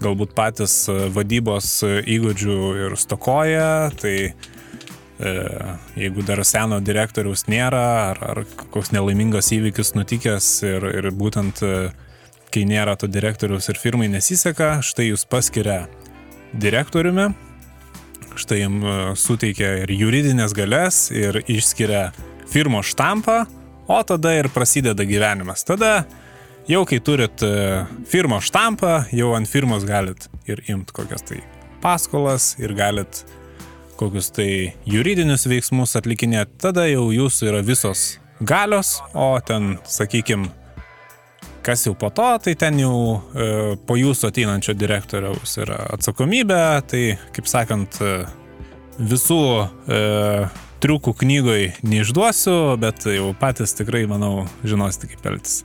galbūt 0.00 0.32
patys 0.36 0.86
vadybos 1.12 1.76
įgūdžių 1.84 2.58
ir 2.86 2.96
stokoja, 3.00 3.68
tai 4.00 4.16
E, 5.18 5.50
jeigu 5.94 6.24
dar 6.26 6.40
seno 6.42 6.80
direktoriaus 6.82 7.44
nėra, 7.46 7.82
ar, 8.10 8.18
ar 8.32 8.40
koks 8.74 8.90
nelaimingas 8.90 9.52
įvykis 9.54 9.94
nutikęs 9.94 10.48
ir, 10.66 10.86
ir 10.90 11.06
būtent 11.14 11.62
e, 11.62 11.74
kai 12.50 12.64
nėra 12.66 12.96
to 12.98 13.06
direktoriaus 13.06 13.70
ir 13.70 13.78
firmai 13.78 14.08
nesiseka, 14.10 14.80
štai 14.82 15.12
jūs 15.12 15.22
paskiria 15.30 15.84
direktoriumi, 16.60 17.28
štai 18.38 18.60
jums 18.62 18.86
e, 18.86 18.96
suteikia 19.20 19.72
ir 19.84 19.94
juridinės 19.94 20.54
galės, 20.56 21.08
ir 21.14 21.42
išskiria 21.46 22.08
firmos 22.50 22.92
štampą, 22.92 23.44
o 23.90 24.00
tada 24.06 24.34
ir 24.38 24.48
prasideda 24.52 25.04
gyvenimas. 25.06 25.66
Tada 25.66 26.04
jau 26.70 26.84
kai 26.88 27.00
turit 27.04 27.42
firmos 28.08 28.48
štampą, 28.48 29.04
jau 29.12 29.34
ant 29.36 29.50
firmos 29.50 29.84
galit 29.84 30.28
ir 30.48 30.62
imti 30.72 30.96
kokias 30.96 31.26
tai 31.28 31.42
paskolas 31.84 32.54
ir 32.62 32.72
galit 32.72 33.24
kokius 33.96 34.30
tai 34.34 34.74
juridinius 34.88 35.46
veiksmus 35.48 35.94
atlikinėti, 35.98 36.56
tada 36.64 36.86
jau 36.88 37.10
jūsų 37.14 37.50
yra 37.52 37.62
visos 37.66 38.16
galios, 38.40 38.98
o 39.14 39.36
ten, 39.46 39.76
sakykime, 39.86 40.50
kas 41.64 41.86
jau 41.86 41.94
po 41.98 42.10
to, 42.14 42.26
tai 42.44 42.54
ten 42.58 42.78
jau 42.82 42.96
e, 43.16 43.76
po 43.88 43.96
jūsų 43.98 44.30
ateinančio 44.30 44.74
direktoriaus 44.76 45.56
yra 45.62 45.78
atsakomybė, 45.96 46.60
tai, 46.90 47.04
kaip 47.36 47.48
sakant, 47.50 48.00
e, 48.04 48.16
visų 48.98 49.40
e, 49.64 50.02
triukų 50.84 51.14
knygoj 51.22 51.70
neišduosiu, 51.86 52.58
bet 52.82 53.08
jau 53.08 53.32
patys 53.40 53.74
tikrai, 53.78 54.04
manau, 54.10 54.44
žinosite, 54.66 55.08
kaip 55.14 55.32
elgtis. 55.32 55.62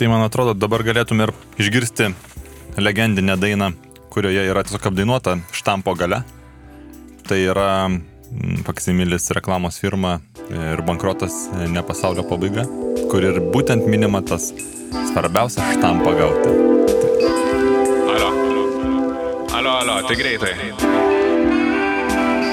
Tai 0.00 0.10
man 0.10 0.26
atrodo, 0.26 0.56
dabar 0.56 0.82
galėtume 0.86 1.28
ir 1.28 1.34
išgirsti 1.60 2.10
legendinę 2.80 3.38
dainą, 3.38 3.72
kurioje 4.10 4.44
yra 4.50 4.66
tiesiog 4.66 4.90
apdainuota 4.90 5.38
štampo 5.54 5.94
gale 5.98 6.24
tai 7.30 7.44
yra 7.46 7.90
Faksimilis 8.64 9.30
mm, 9.30 9.34
reklamos 9.34 9.78
firma 9.78 10.20
ir 10.50 10.82
bankrotas 10.82 11.32
e, 11.46 11.68
ne 11.70 11.82
pasaulio 11.86 12.24
pabaiga, 12.26 12.64
kur 13.10 13.22
ir 13.22 13.38
būtent 13.54 13.86
minima 13.86 14.18
tas 14.26 14.48
svarbiausia 15.12 15.62
štampą 15.74 16.12
gauti. 16.18 16.48
Alio, 18.14 18.30
alio, 19.56 19.72
alio, 19.80 19.96
tai 20.08 20.16
greitai. 20.16 20.54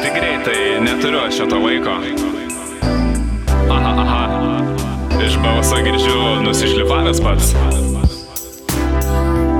Tai 0.01 0.11
greitai, 0.15 0.59
neturiu 0.81 1.19
aš 1.25 1.39
šito 1.41 1.59
vaiko. 1.63 1.95
Aha, 3.69 3.93
aha. 4.03 4.23
Iš 5.27 5.37
balso 5.43 5.79
girdžiu 5.85 6.17
nusišlipavęs 6.45 7.23
pats. 7.25 7.53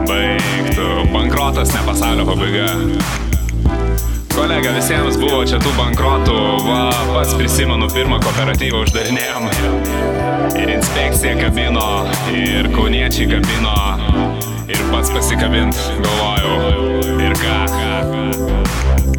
Baigtų, 0.08 0.92
bankrotas 1.14 1.74
ne 1.76 1.88
pasaulio 1.90 2.28
pabaiga. 2.30 2.70
Kolega, 4.38 4.70
visiems 4.70 5.16
buvo 5.18 5.40
čia 5.50 5.58
tų 5.58 5.72
bankrotų, 5.74 6.34
va, 6.68 6.82
pats 7.10 7.32
prisimenu, 7.40 7.88
pirmą 7.90 8.20
kooperatyvą 8.22 8.84
uždarinėjom. 8.86 9.48
Ir 10.62 10.74
inspekcija 10.76 11.34
kabino, 11.40 11.88
ir 12.38 12.70
kauniečiai 12.76 13.32
kabino, 13.32 13.74
ir 14.70 14.84
pats 14.92 15.10
pasikabint, 15.16 15.82
galvojau, 16.06 16.54
ir 17.18 17.34
ką. 17.42 17.58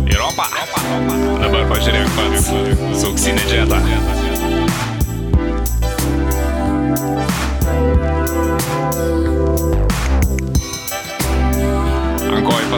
Ir 0.07 0.23
opa, 0.23 0.47
dabar 1.43 1.67
pažiūrėk 1.75 2.15
pats, 2.15 2.53
su 2.95 3.11
auksinė 3.11 3.51
džeta. 3.51 3.83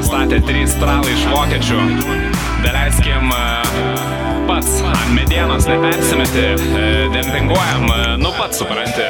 pastatė 0.00 0.40
trys 0.46 0.76
stralai 0.76 1.12
iš 1.12 1.26
vokiečių. 1.28 2.29
Daleiskim, 2.64 3.30
e, 3.32 4.46
pats 4.46 4.82
ant 4.84 5.12
medienos 5.14 5.64
nepersimeti, 5.66 6.38
e, 6.38 7.08
dempinguojam, 7.12 7.86
e, 7.88 8.16
nu 8.20 8.32
pats 8.36 8.60
supranti. 8.60 9.06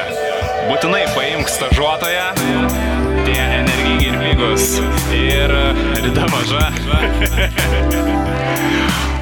Būtinai 0.68 1.02
paimk 1.16 1.50
stažuotoją, 1.50 2.28
tie 3.26 3.40
energingi 3.40 4.10
ir 4.12 4.18
pigus 4.22 4.66
ir 5.16 5.54
rida 6.04 6.28
maža. 6.30 6.66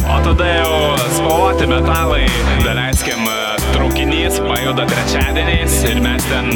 O 0.09 0.15
tada 0.25 0.47
jau 0.49 0.77
spalvoti 1.13 1.67
metalai, 1.69 2.23
daleiskim, 2.65 3.29
traukinys 3.75 4.39
pajuda 4.41 4.87
trečiadieniais 4.89 5.77
ir 5.91 6.01
mes 6.01 6.25
ten 6.31 6.49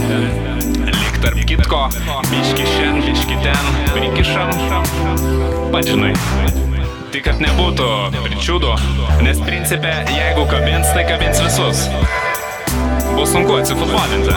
tarp 1.21 1.45
kitko, 1.53 1.85
biški 2.33 2.67
šen, 2.73 3.03
biški 3.05 3.37
ten, 3.45 3.73
prikišam, 3.93 4.57
pažinai. 5.75 6.15
Tik 7.13 7.27
kad 7.27 7.43
nebūtų 7.45 7.87
pričiūdų, 8.25 8.71
nes 9.21 9.41
principė, 9.45 9.91
jeigu 10.09 10.47
kabins, 10.49 10.89
tai 10.97 11.03
kabins 11.05 11.43
visus. 11.45 11.83
Bus 13.13 13.35
sunku 13.35 13.59
atsifutbolinti. 13.59 14.33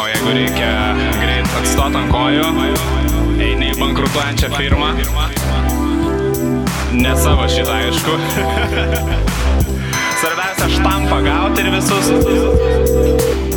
O 0.00 0.08
jeigu 0.08 0.32
reikia 0.38 0.72
greit 1.20 1.60
atstot 1.60 2.00
ant 2.00 2.08
kojų, 2.16 2.48
eini 3.36 3.74
į 3.74 3.76
bankrutuojančią 3.82 4.48
firmą. 4.56 4.94
Ne 7.04 7.12
savo 7.20 7.44
šitą, 7.52 7.82
aišku. 7.84 8.16
Svarbiausia 10.26 10.66
štampą 10.74 11.20
gauti 11.22 11.62
ir 11.62 11.68
visus. 11.70 12.08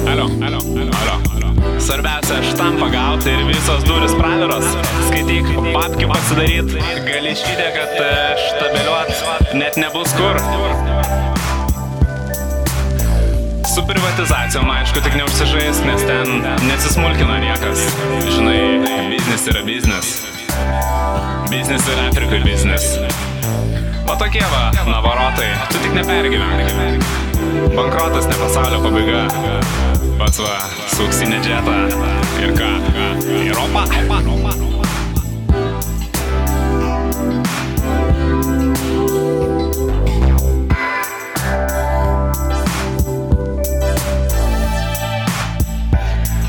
Alio, 0.06 0.26
alio, 0.46 0.60
alio, 0.78 1.16
alio. 1.34 1.80
Svarbiausia 1.82 2.44
štampą 2.46 2.92
gauti 2.94 3.32
ir 3.34 3.42
visos 3.48 3.88
duris 3.88 4.14
praviros. 4.14 4.68
Skaityk, 5.08 5.50
papkių 5.74 6.10
pasidaryt. 6.12 6.76
Gali 7.08 7.32
išvydę, 7.34 7.72
kad 7.74 7.96
e, 8.06 8.12
štabeliuot 8.44 9.56
net 9.58 9.80
nebus 9.82 10.14
kur. 10.20 10.38
Su 13.74 13.82
privatizacijom, 13.90 14.70
aišku, 14.76 15.02
tik 15.08 15.18
neužsižais, 15.24 15.82
nes 15.90 16.06
ten 16.06 16.46
nesismulkina 16.68 17.40
niekas. 17.48 17.88
Žinai, 18.30 18.62
biznis 19.16 19.50
yra 19.50 19.66
biznis. 19.66 20.14
Biznis 21.50 21.90
yra 21.96 22.12
Afrikai 22.14 22.44
biznis. 22.46 22.94
O 24.10 24.16
tokie 24.18 24.42
va, 24.42 24.72
navarotai, 24.90 25.52
tu 25.70 25.78
tik 25.84 25.94
nepergyvenk. 25.94 27.04
Bankrotas 27.76 28.26
ne 28.26 28.38
pasaulio 28.42 28.80
pabaiga. 28.82 29.20
Pats 30.18 30.40
va, 30.42 30.56
suksinė 30.96 31.38
džetą. 31.46 31.76
Ir 32.42 32.56
ką? 32.58 32.70
Į 33.30 33.52
Europą? 33.52 33.84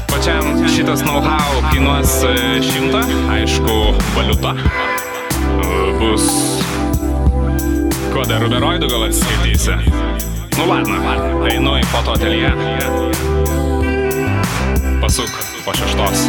Pačiam 0.08 0.64
šitas 0.64 1.04
know-how 1.04 1.60
kainuos 1.68 2.16
e, 2.24 2.34
šimtą, 2.64 3.04
aišku, 3.36 3.78
valiuta. 4.16 4.56
E, 4.56 5.92
Bus... 6.00 6.59
Ko 8.10 8.24
dar 8.26 8.42
ruberoidų 8.42 8.88
gal 8.90 9.04
atsiskaitysi? 9.06 9.76
Nu, 10.58 10.64
ladna, 10.66 10.98
einu 11.46 11.76
į 11.78 11.84
fotoatelję. 11.92 12.50
Pasuk 15.00 15.30
po 15.64 15.74
šeštos. 15.78 16.26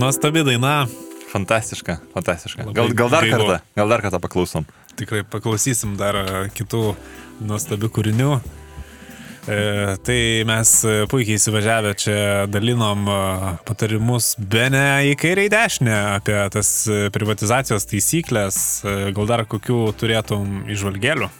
Nuostabi 0.00 0.42
daina. 0.48 0.86
Fantastiška, 1.30 1.98
fantastiška. 2.14 2.64
Labai 2.66 2.74
Gal, 2.74 2.94
gal 2.98 3.12
dar 3.12 3.26
gaivu. 3.26 3.36
kartą, 3.38 3.60
gal 3.78 3.92
dar 3.94 4.02
kartą 4.02 4.20
paklausom. 4.22 4.66
Tikrai 4.98 5.22
paklausysim 5.30 5.94
dar 6.00 6.18
e, 6.18 6.24
kitų 6.56 6.94
nuostabių 7.46 7.90
kūrinių. 7.94 8.32
E, 9.48 9.96
tai 10.04 10.44
mes 10.44 10.70
e, 10.84 10.96
puikiai 11.08 11.38
įsivažiavę 11.40 11.94
čia 11.98 12.16
dalinom 12.52 13.06
e, 13.08 13.20
patarimus 13.64 14.34
be 14.36 14.66
ne 14.74 14.82
į 15.08 15.14
kairę 15.18 15.46
į 15.48 15.52
dešinę 15.54 15.96
apie 16.18 16.36
tas 16.52 16.72
privatizacijos 17.14 17.88
taisyklės. 17.88 18.60
Gal 19.16 19.30
dar 19.30 19.46
kokių 19.48 19.80
turėtum 20.00 20.66
išvalgėlių? 20.70 21.30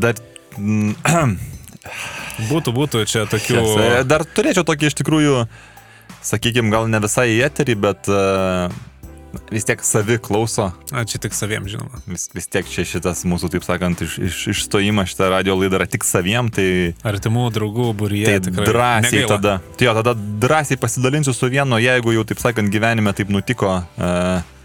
Dar, 0.00 0.20
mm, 0.58 1.38
Būtų, 2.50 2.72
būtų 2.72 3.02
čia 3.08 3.26
tokių... 3.28 3.56
Tiesa, 3.56 4.02
dar 4.08 4.24
turėčiau 4.24 4.64
tokį 4.68 4.88
iš 4.88 4.96
tikrųjų, 5.00 5.34
sakykime, 6.22 6.70
gal 6.72 6.88
ne 6.90 7.00
visai 7.02 7.30
į 7.34 7.42
eterį, 7.48 7.76
bet 7.80 8.10
uh, 8.12 8.72
vis 9.50 9.66
tiek 9.68 9.82
savi 9.84 10.18
klauso. 10.22 10.70
A, 10.92 11.04
čia 11.08 11.20
tik 11.22 11.34
saviem, 11.36 11.66
žinoma. 11.70 12.00
Vis, 12.10 12.28
vis 12.34 12.48
tiek 12.50 12.68
čia 12.70 12.84
šitas 12.88 13.22
mūsų, 13.28 13.52
taip 13.54 13.66
sakant, 13.66 14.02
iš, 14.04 14.18
iš, 14.28 14.38
išstojimas 14.54 15.12
šitą 15.12 15.30
radio 15.32 15.56
laidą 15.58 15.80
yra 15.80 15.88
tik 15.90 16.06
saviem, 16.06 16.50
tai, 16.54 16.68
Artimų 17.06 17.48
draugų 17.54 17.90
būryje. 18.00 18.30
tai 18.30 18.44
tikrai 18.48 18.68
drąsiai 18.70 19.20
negaila. 19.20 19.34
tada. 19.36 19.58
Tai 19.76 19.90
jo, 19.90 19.96
tada 20.00 20.16
drąsiai 20.46 20.80
pasidalinsiu 20.80 21.34
su 21.36 21.50
vienu, 21.52 21.80
jeigu 21.82 22.16
jau, 22.16 22.26
taip 22.28 22.42
sakant, 22.42 22.72
gyvenime 22.72 23.14
taip 23.16 23.32
nutiko 23.32 23.78
uh, 23.80 24.58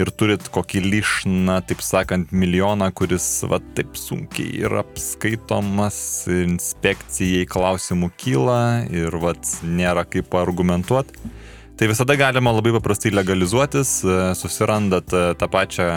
ir 0.00 0.10
turit 0.18 0.48
kokį 0.54 0.82
lišną, 0.84 1.60
taip 1.68 1.82
sakant, 1.84 2.32
milijoną, 2.34 2.90
kuris 2.96 3.26
va 3.50 3.60
taip 3.76 3.94
sunkiai 3.98 4.64
yra 4.66 4.82
apskaitomas, 4.82 5.98
inspekcijai 6.30 7.46
klausimų 7.50 8.10
kyla 8.20 8.60
ir 8.90 9.14
va 9.22 9.34
nėra 9.62 10.06
kaip 10.08 10.34
argumentuoti. 10.38 11.32
Tai 11.74 11.88
visada 11.90 12.14
galima 12.14 12.52
labai 12.54 12.70
paprastai 12.76 13.10
legalizuotis, 13.10 13.96
susirandat 14.38 15.10
e, 15.10 15.22
tą 15.34 15.48
pačią 15.50 15.88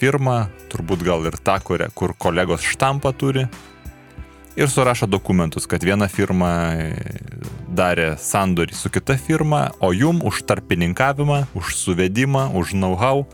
firmą, 0.00 0.40
turbūt 0.72 1.04
gal 1.06 1.22
ir 1.30 1.36
tą, 1.38 1.60
kur, 1.62 1.84
kur 1.94 2.16
kolegos 2.18 2.66
štampą 2.66 3.12
turi, 3.14 3.44
ir 4.56 4.70
surašo 4.70 5.06
dokumentus, 5.06 5.66
kad 5.66 5.84
viena 5.84 6.08
firma 6.08 6.50
e, 6.74 6.90
darė 7.68 8.14
sandorį 8.18 8.74
su 8.76 8.90
kita 8.92 9.16
firma, 9.20 9.68
o 9.80 9.92
jum 9.94 10.22
už 10.26 10.42
tarpininkavimą, 10.48 11.44
už 11.54 11.74
suvedimą, 11.78 12.50
už 12.58 12.74
know-how, 12.74 13.24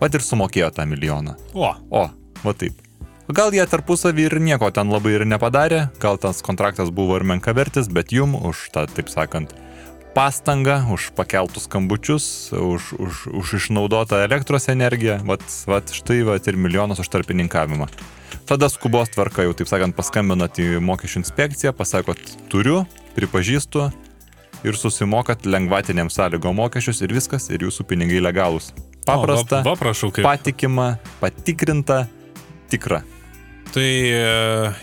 vad 0.00 0.14
ir 0.14 0.24
sumokėjo 0.24 0.72
tą 0.76 0.86
milijoną. 0.88 1.36
O, 1.54 1.74
O, 1.90 2.08
va 2.44 2.56
taip. 2.56 2.82
Gal 3.26 3.50
jie 3.50 3.64
tarpusavį 3.66 4.28
ir 4.28 4.34
nieko 4.38 4.70
ten 4.70 4.90
labai 4.92 5.16
ir 5.16 5.24
nepadarė, 5.26 5.88
gal 5.98 6.18
tas 6.22 6.44
kontraktas 6.46 6.92
buvo 6.94 7.16
ir 7.18 7.26
menkavertis, 7.26 7.88
bet 7.90 8.14
jum 8.14 8.36
už 8.38 8.68
tą, 8.70 8.84
taip 8.86 9.10
sakant, 9.10 9.50
pastangą, 10.14 10.78
už 10.94 11.10
pakeltus 11.18 11.66
skambučius, 11.66 12.54
už, 12.54 12.94
už, 12.96 13.26
už 13.34 13.46
išnaudotą 13.58 14.22
elektros 14.24 14.70
energiją, 14.72 15.18
vat, 15.26 15.42
vat 15.66 15.90
štai 15.92 16.22
vat 16.24 16.46
ir 16.46 16.56
milijonas 16.56 17.02
už 17.02 17.10
tarpininkavimą. 17.12 17.90
Tada 18.46 18.68
skubos 18.70 19.10
tvarka 19.10 19.42
jau, 19.42 19.54
taip 19.58 19.66
sakant, 19.66 19.96
paskambinat 19.98 20.60
į 20.62 20.76
mokesčių 20.86 21.18
inspekciją, 21.18 21.72
pasakot, 21.74 22.20
turiu, 22.52 22.84
pripažįstu 23.16 23.88
ir 24.62 24.78
susimokat 24.78 25.48
lengvatiniam 25.50 26.06
sąlygom 26.12 26.54
mokesčius 26.54 27.02
ir 27.02 27.14
viskas, 27.16 27.48
ir 27.50 27.66
jūsų 27.66 27.88
pinigai 27.90 28.22
legalūs. 28.22 28.70
Paprasta, 29.06 29.64
Va, 29.64 29.72
va 29.72 29.74
prašau, 29.80 30.12
kaip. 30.14 30.22
patikima, 30.22 30.92
patikrinta, 31.18 32.04
tikra. 32.70 33.02
Tai 33.74 33.82
e, 33.82 34.22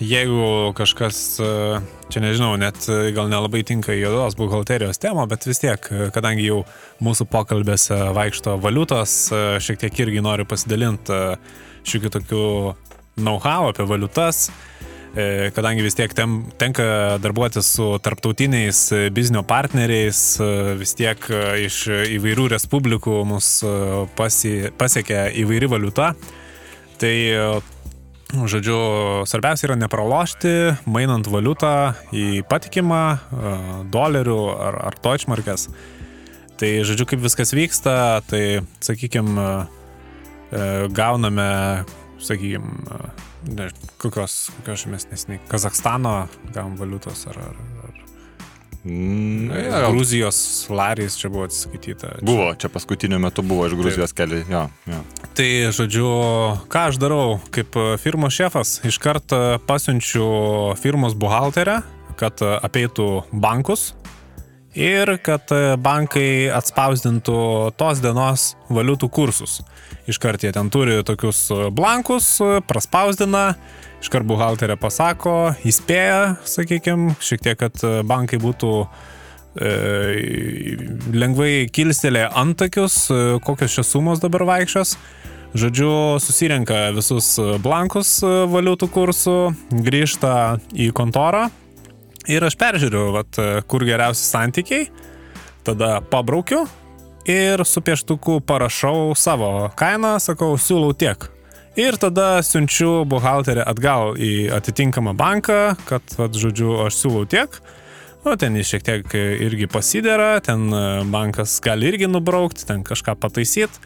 jeigu 0.04 0.76
kažkas, 0.76 1.23
e, 1.39 1.52
čia 2.12 2.19
nežinau, 2.19 2.58
net 2.60 2.84
e, 2.91 3.13
gal 3.15 3.32
nelabai 3.32 3.63
tinka 3.63 3.95
juodos 3.95 4.36
buhalterijos 4.36 4.99
temą, 4.99 5.23
bet 5.32 5.47
vis 5.47 5.63
tiek, 5.63 5.88
kadangi 6.12 6.49
jau 6.49 6.65
mūsų 7.04 7.32
pokalbėse 7.32 7.95
vaikšto 8.12 8.60
valiutos, 8.63 9.15
šiek 9.63 9.86
tiek 9.88 10.04
irgi 10.04 10.23
noriu 10.23 10.43
pasidalinti 10.52 11.23
šiokių 11.88 12.12
tokių 12.19 12.43
know-how 13.15 13.67
apie 13.69 13.86
valiutas, 13.86 14.49
e, 15.15 15.52
kadangi 15.54 15.84
vis 15.86 15.97
tiek 15.97 16.13
tem, 16.17 16.39
tenka 16.58 17.17
darbuotis 17.21 17.67
su 17.76 17.97
tarptautiniais 18.02 18.80
e, 18.91 19.10
biznio 19.13 19.43
partneriais, 19.45 20.21
e, 20.41 20.49
vis 20.80 20.95
tiek 20.97 21.30
iš 21.65 21.84
įvairių 22.17 22.49
respublikų 22.56 23.21
mus 23.30 23.60
pasi, 24.17 24.71
pasiekia 24.78 25.28
įvairi 25.43 25.71
valiuta. 25.78 26.13
Tai 27.02 27.15
Žodžiu, 28.34 28.76
svarbiausia 29.30 29.67
yra 29.67 29.76
nepralošti, 29.78 30.54
mainant 30.89 31.28
valiutą 31.30 31.91
į 32.10 32.41
patikimą 32.49 33.02
dolerių 33.93 34.38
ar, 34.58 34.78
ar 34.89 34.97
točmarkės. 35.06 35.67
Tai, 36.58 36.71
žodžiu, 36.82 37.06
kaip 37.12 37.21
viskas 37.21 37.54
vyksta, 37.54 37.93
tai, 38.26 38.63
sakykime, 38.82 39.45
gauname 40.97 41.52
sakykime, 42.23 43.01
nežinau, 43.49 43.91
kokios, 44.01 44.47
kokios 44.59 44.86
žemesnės, 44.88 45.27
Kazakstano 45.51 46.15
gavom 46.51 46.77
valiutos 46.79 47.27
ar, 47.31 47.41
ar, 47.49 47.59
ar 47.88 48.03
Mm, 48.83 49.47
ja, 49.51 49.79
gal 49.79 49.93
Gruzijos 49.95 50.67
larys 50.69 51.15
čia 51.15 51.29
buvo 51.31 51.45
atsiskaityta. 51.47 52.07
Čia. 52.19 52.25
buvo, 52.27 52.49
čia 52.59 52.67
paskutiniu 52.69 53.19
metu 53.19 53.41
buvo 53.41 53.67
iš 53.67 53.77
Gruzijos 53.79 54.12
keli, 54.12 54.41
jo, 54.51 54.65
jo. 54.91 54.99
Tai, 55.39 55.47
žodžiu, 55.71 56.07
ką 56.67 56.81
aš 56.91 56.99
darau 56.99 57.39
kaip 57.55 57.77
e, 57.79 57.86
firmos 58.03 58.36
šefas, 58.36 58.81
iš 58.83 58.99
karto 58.99 59.39
pasiunčiu 59.69 60.27
firmos 60.83 61.15
buhalterę, 61.15 61.79
kad 62.19 62.43
e, 62.43 62.51
apeitų 62.67 63.07
bankus 63.31 63.93
ir 64.75 65.17
kad 65.23 65.51
e, 65.53 65.75
bankai 65.77 66.49
atspausdintų 66.53 67.39
tos 67.79 68.01
dienos 68.03 68.53
valiutų 68.73 69.09
kursus. 69.13 69.62
Iš 70.09 70.19
karto 70.19 70.47
jie 70.47 70.53
ten 70.55 70.69
turi 70.73 70.99
tokius 71.05 71.45
blankus, 71.71 72.36
praspausdina, 72.67 73.53
iškart 74.03 74.27
buhalterė 74.27 74.75
pasako, 74.81 75.53
įspėja, 75.63 76.38
sakykime, 76.49 77.15
šiek 77.23 77.43
tiek, 77.45 77.59
kad 77.59 77.79
bankai 78.07 78.41
būtų 78.43 78.73
e, 78.83 79.73
lengvai 81.13 81.69
kilstelė 81.71 82.27
antakius, 82.27 83.05
e, 83.07 83.21
kokios 83.45 83.77
šios 83.77 83.93
sumos 83.95 84.23
dabar 84.23 84.47
vaikščios. 84.49 84.97
Žodžiu, 85.53 86.17
susirenka 86.17 86.88
visus 86.95 87.36
blankus 87.62 88.17
e, 88.25 88.31
valiutų 88.49 88.89
kursų, 88.91 89.38
grįžta 89.86 90.33
į 90.73 90.89
kontorą 90.97 91.47
ir 92.31 92.45
aš 92.45 92.55
peržiūriu, 92.59 93.09
vat, 93.15 93.39
kur 93.67 93.86
geriausi 93.88 94.23
santykiai, 94.25 94.88
tada 95.67 95.97
pabraukiu 96.12 96.65
ir 97.29 97.63
su 97.65 97.81
pieštuku 97.81 98.41
parašau 98.47 99.13
savo 99.15 99.69
kainą, 99.79 100.17
sakau, 100.23 100.55
siūlau 100.59 100.95
tiek. 100.95 101.29
Ir 101.79 101.97
tada 101.97 102.43
siunčiu 102.45 103.01
buhalterį 103.09 103.63
atgal 103.65 104.13
į 104.21 104.51
atitinkamą 104.53 105.15
banką, 105.17 105.62
kad, 105.89 106.05
vad, 106.19 106.36
žodžiu, 106.38 106.75
aš 106.86 106.99
siūlau 107.01 107.25
tiek. 107.29 107.55
O 108.23 108.36
ten 108.39 108.55
jis 108.55 108.69
šiek 108.69 108.83
tiek 108.86 109.15
irgi 109.17 109.67
pasidera, 109.67 110.38
ten 110.43 110.69
bankas 111.12 111.57
gali 111.63 111.89
irgi 111.89 112.07
nubraukti, 112.07 112.67
ten 112.69 112.86
kažką 112.86 113.17
pataisyti. 113.19 113.81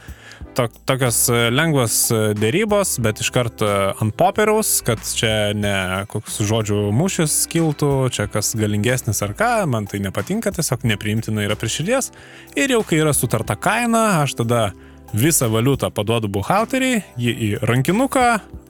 Tok, 0.57 0.73
tokios 0.89 1.19
lengvos 1.53 1.95
dėrybos, 2.37 2.95
bet 3.01 3.21
iš 3.21 3.29
karto 3.33 3.67
ant 4.01 4.13
popieriaus, 4.17 4.79
kad 4.85 5.01
čia 5.01 5.53
ne 5.57 5.73
koks 6.11 6.39
žodžių 6.45 6.87
mūšis 6.97 7.35
kiltų, 7.51 7.91
čia 8.13 8.27
kas 8.31 8.53
galingesnis 8.57 9.21
ar 9.25 9.33
ką, 9.37 9.51
man 9.69 9.89
tai 9.89 10.01
nepatinka, 10.03 10.53
tiesiog 10.53 10.85
nepriimtina 10.89 11.45
yra 11.45 11.57
prieširties. 11.59 12.11
Ir 12.57 12.73
jau 12.75 12.83
kai 12.85 13.01
yra 13.01 13.15
sutarta 13.17 13.57
kaina, 13.57 14.23
aš 14.23 14.37
tada 14.41 14.61
visą 15.13 15.49
valiutą 15.53 15.89
paduodu 15.93 16.29
buhalteriai, 16.31 17.01
jį 17.17 17.33
į 17.47 17.51
rankinuką 17.65 18.27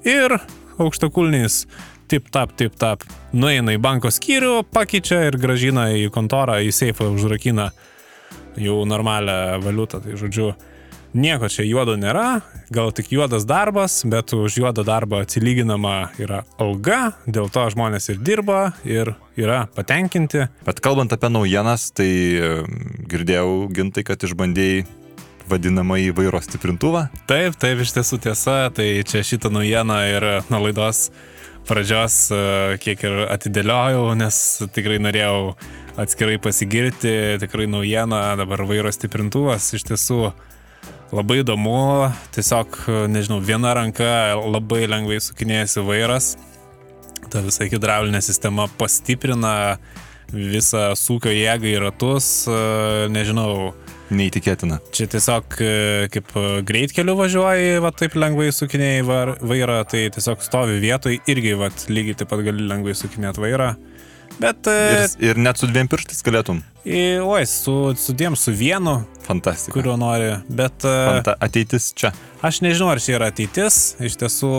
ir 0.07 0.37
aukštakulniais 0.77 1.65
tip 2.07 2.29
tap, 2.31 2.53
tip 2.55 2.75
tap, 2.79 3.03
nueina 3.35 3.75
į 3.75 3.81
banko 3.83 4.11
skyrių, 4.13 4.61
pakeičia 4.71 5.25
ir 5.27 5.37
gražina 5.41 5.89
į 5.91 6.07
kontorą, 6.15 6.61
į 6.63 6.71
seifą 6.71 7.09
užrakina 7.11 7.71
jau 8.57 8.81
normalią 8.87 9.57
valiutą. 9.63 9.99
Tai 10.03 10.15
žodžiu, 10.19 10.53
nieko 11.15 11.49
čia 11.51 11.65
juodo 11.67 11.95
nėra, 11.99 12.41
gal 12.73 12.91
tik 12.95 13.11
juodas 13.13 13.45
darbas, 13.47 14.01
bet 14.07 14.33
už 14.35 14.59
juodą 14.59 14.83
darbą 14.87 15.21
atsilyginama 15.23 16.11
yra 16.19 16.43
alga, 16.59 17.13
dėl 17.27 17.51
to 17.53 17.67
žmonės 17.73 18.11
ir 18.11 18.19
dirba, 18.19 18.73
ir 18.87 19.13
yra 19.39 19.65
patenkinti. 19.75 20.47
Bet 20.67 20.81
kalbant 20.83 21.13
apie 21.15 21.31
naujienas, 21.31 21.89
tai 21.95 22.09
girdėjau 23.07 23.67
gintai, 23.73 24.03
kad 24.07 24.23
išbandėjai 24.27 24.85
vadinamąjį 25.47 26.11
vairo 26.17 26.41
stiprintuvą. 26.43 27.07
Taip, 27.29 27.55
taip, 27.59 27.81
iš 27.83 27.95
tiesų 27.95 28.19
tiesa, 28.27 28.59
tai 28.75 28.89
čia 29.07 29.23
šitą 29.23 29.51
naujieną 29.53 29.99
ir 30.11 30.27
nuo 30.51 30.61
laidos 30.65 31.07
pradžios 31.67 32.15
e, 32.31 32.39
kiek 32.83 33.01
ir 33.03 33.17
atidėliojau, 33.27 34.11
nes 34.19 34.37
tikrai 34.75 34.99
norėjau 35.03 35.55
atskirai 35.99 36.37
pasigirti, 36.39 37.11
tikrai 37.41 37.67
naujieną, 37.71 38.21
dabar 38.39 38.63
vairo 38.69 38.91
stiprintuvas 38.93 39.71
iš 39.75 39.87
tiesų 39.89 40.21
labai 41.15 41.41
įdomu, 41.43 42.11
tiesiog, 42.35 42.79
nežinau, 43.11 43.39
viena 43.43 43.73
ranka 43.77 44.35
labai 44.39 44.85
lengvai 44.89 45.19
sukinėjasi 45.23 45.83
vairas, 45.87 46.35
ta 47.31 47.43
visa 47.45 47.67
hidraulinė 47.67 48.21
sistema 48.23 48.67
pastiprina 48.79 49.77
visą 50.31 50.91
sūkio 50.99 51.31
jėgą 51.31 51.69
į 51.71 51.77
ratus, 51.85 52.31
e, 52.51 53.07
nežinau, 53.13 53.73
Neįtikėtina. 54.07 54.77
Čia 54.95 55.03
tiesiog 55.11 55.57
e, 55.59 55.71
kaip 56.13 56.29
greitkeliu 56.63 57.17
važiuoji, 57.19 57.81
va 57.83 57.89
taip 57.91 58.13
lengvai 58.15 58.53
sukinėjai 58.55 59.01
vairą, 59.03 59.81
tai 59.91 60.05
tiesiog 60.15 60.45
stovi 60.45 60.77
vietoj 60.79 61.17
irgi, 61.27 61.51
va 61.59 61.67
lygiai 61.91 62.15
taip 62.21 62.31
pat 62.31 62.45
gali 62.45 62.69
lengvai 62.69 62.95
sukinėti 62.95 63.43
vairą. 63.43 63.73
Bet... 64.39 64.69
Ir, 64.69 65.03
ir 65.27 65.41
net 65.43 65.59
su 65.59 65.67
dviem 65.67 65.91
pirštais 65.91 66.23
galėtum. 66.23 66.61
Oi, 66.87 67.43
su, 67.51 67.75
su 67.99 68.15
dviem, 68.15 68.37
su 68.39 68.55
vienu. 68.55 69.01
Fantastika. 69.27 69.75
Kurio 69.75 69.97
nori. 69.99 70.31
Bet... 70.47 70.85
e, 70.87 70.93
Fanta 71.09 71.35
ateitis 71.43 71.91
čia. 71.97 72.13
Aš 72.45 72.61
nežinau, 72.63 72.91
ar 72.93 73.01
čia 73.03 73.17
yra 73.17 73.31
ateitis, 73.31 73.97
iš 74.03 74.15
tiesų 74.21 74.51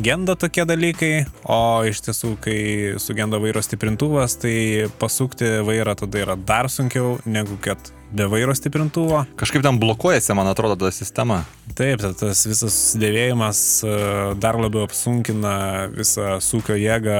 genda 0.00 0.36
tokie 0.40 0.64
dalykai, 0.68 1.12
o 1.44 1.58
iš 1.88 2.00
tiesų, 2.06 2.36
kai 2.44 2.58
sugenda 3.02 3.40
vairo 3.42 3.60
stiprintuvas, 3.64 4.38
tai 4.40 4.56
pasukti 5.02 5.58
vairą 5.66 5.96
tada 6.00 6.22
yra 6.22 6.38
dar 6.38 6.70
sunkiau 6.72 7.18
negu 7.26 7.58
kad 7.60 7.92
be 8.12 8.26
vairo 8.30 8.54
stiprintuvo. 8.54 9.24
Kažkaip 9.36 9.62
ten 9.62 9.78
blokuojasi, 9.80 10.34
man 10.34 10.46
atrodo, 10.46 10.76
ta 10.76 10.90
sistema. 10.94 11.42
Taip, 11.74 12.00
tai 12.00 12.12
tas 12.16 12.44
visas 12.46 12.76
dėvėjimas 13.00 13.60
e, 13.84 13.96
dar 14.40 14.58
labiau 14.60 14.86
apsunkina 14.86 15.56
visą 15.92 16.38
sūkio 16.42 16.76
jėgą 16.78 17.18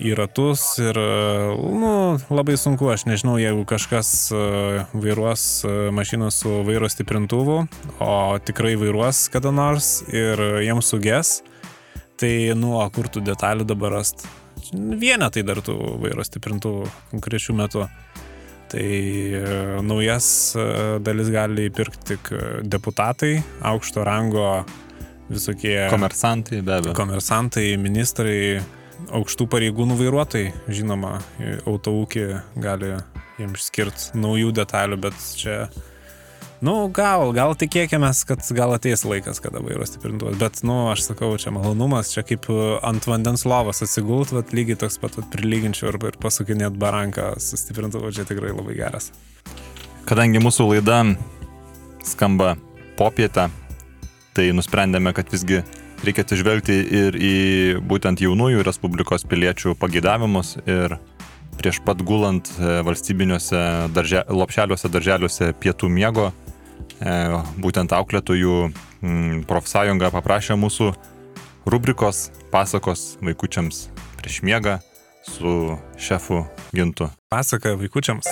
į 0.00 0.14
ratus 0.18 0.64
ir, 0.80 0.96
e, 0.96 1.50
nu, 1.82 1.92
labai 2.30 2.56
sunku, 2.60 2.88
aš 2.92 3.06
nežinau, 3.10 3.36
jeigu 3.42 3.66
kažkas 3.68 4.14
e, 4.30 4.86
vairuos 4.94 5.44
mašiną 5.96 6.30
su 6.32 6.62
vairo 6.66 6.88
stiprintuvu, 6.92 7.60
o 8.00 8.14
tikrai 8.46 8.76
vairuos 8.80 9.26
kada 9.34 9.52
nors 9.54 10.00
ir 10.14 10.40
jiems 10.64 10.94
suges, 10.94 11.36
tai, 12.20 12.32
nu, 12.56 12.78
kur 12.94 13.10
tų 13.12 13.26
detalių 13.26 13.66
dabar 13.68 13.98
rast? 13.98 14.28
Vienetai 14.72 15.44
dar 15.46 15.60
tų 15.62 15.76
vairo 16.00 16.24
stiprintuvų 16.24 16.86
konkrečių 17.12 17.54
metų. 17.60 17.86
Tai 18.68 18.82
e, 18.82 19.42
naujas 19.86 20.28
e, 20.58 20.64
dalis 21.06 21.30
gali 21.30 21.68
įpirkti 21.70 22.06
tik 22.14 22.30
e, 22.34 22.40
deputatai, 22.66 23.36
aukšto 23.70 24.02
rango 24.06 24.46
visokie 25.30 25.86
Komersantai, 25.90 26.62
be 26.66 26.74
abejo. 26.80 26.94
komersantai, 26.98 27.68
ministrai, 27.78 28.58
aukštų 29.14 29.46
pareigūnų 29.52 29.98
vairuotojai, 30.00 30.50
žinoma, 30.72 31.18
autoūkį 31.66 32.26
gali 32.62 32.94
jiems 33.38 33.68
skirti 33.70 34.18
naujų 34.18 34.54
detalių, 34.56 34.98
bet 35.06 35.26
čia, 35.38 35.66
nu, 36.64 36.74
gal, 36.94 37.30
gal 37.36 37.54
tikėkime, 37.58 38.08
kad 38.28 38.44
gal 38.56 38.74
ateis 38.76 39.04
laikas, 39.06 39.40
kada 39.44 39.60
vairo 39.64 39.86
stiprintuvas, 39.88 40.38
bet, 40.40 40.62
nu, 40.66 40.86
aš 40.92 41.06
sakau, 41.10 41.32
čia 41.40 41.52
malonumas, 41.54 42.12
čia 42.14 42.24
kaip 42.26 42.48
e, 42.52 42.58
ant 42.86 43.08
vandens 43.08 43.46
lovas 43.48 43.82
atsigult, 43.84 44.32
bet 44.36 44.54
lygiai 44.56 44.78
toks 44.80 45.00
pat 45.02 45.18
vat 45.18 45.28
prilyginčiau 45.34 45.92
ir, 45.92 46.00
ir 46.12 46.20
pasukinėt 46.22 46.78
baranką 46.80 47.34
su 47.42 47.58
stiprintuvu, 47.60 48.12
čia 48.16 48.26
tikrai 48.28 48.54
labai 48.54 48.78
geras. 48.78 49.10
Kadangi 50.06 50.40
mūsų 50.42 50.68
laida 50.70 51.00
skamba 52.06 52.54
popietę, 52.96 53.48
tai 54.36 54.52
nusprendėme, 54.54 55.12
kad 55.16 55.28
visgi 55.32 55.64
reikia 56.04 56.24
atsižvelgti 56.26 56.76
ir 57.00 57.16
į 57.18 57.34
būtent 57.88 58.20
jaunųjų 58.22 58.64
Respublikos 58.66 59.24
piliečių 59.28 59.74
pageidavimus 59.80 60.56
ir 60.64 60.98
prieš 61.56 61.80
pat 61.84 62.02
gulant 62.04 62.48
e, 62.58 62.80
valstybiniuose 62.84 63.60
darže, 63.96 64.22
lopšeliuose, 64.28 64.90
darželiuose 64.92 65.52
pietų 65.60 65.88
miego, 65.92 66.30
būtent 67.60 67.92
auklėtojų 67.92 68.56
mm, 68.66 69.44
profsąjunga 69.48 70.10
paprašė 70.14 70.56
mūsų 70.60 70.92
rubrikos 71.66 72.30
pasakos 72.52 73.16
vaikučiams 73.22 73.88
prieš 74.20 74.42
miegą 74.46 74.78
su 75.26 75.76
šefu 75.98 76.44
Gintu. 76.72 77.10
Pasaka 77.28 77.74
vaikučiams. 77.74 78.26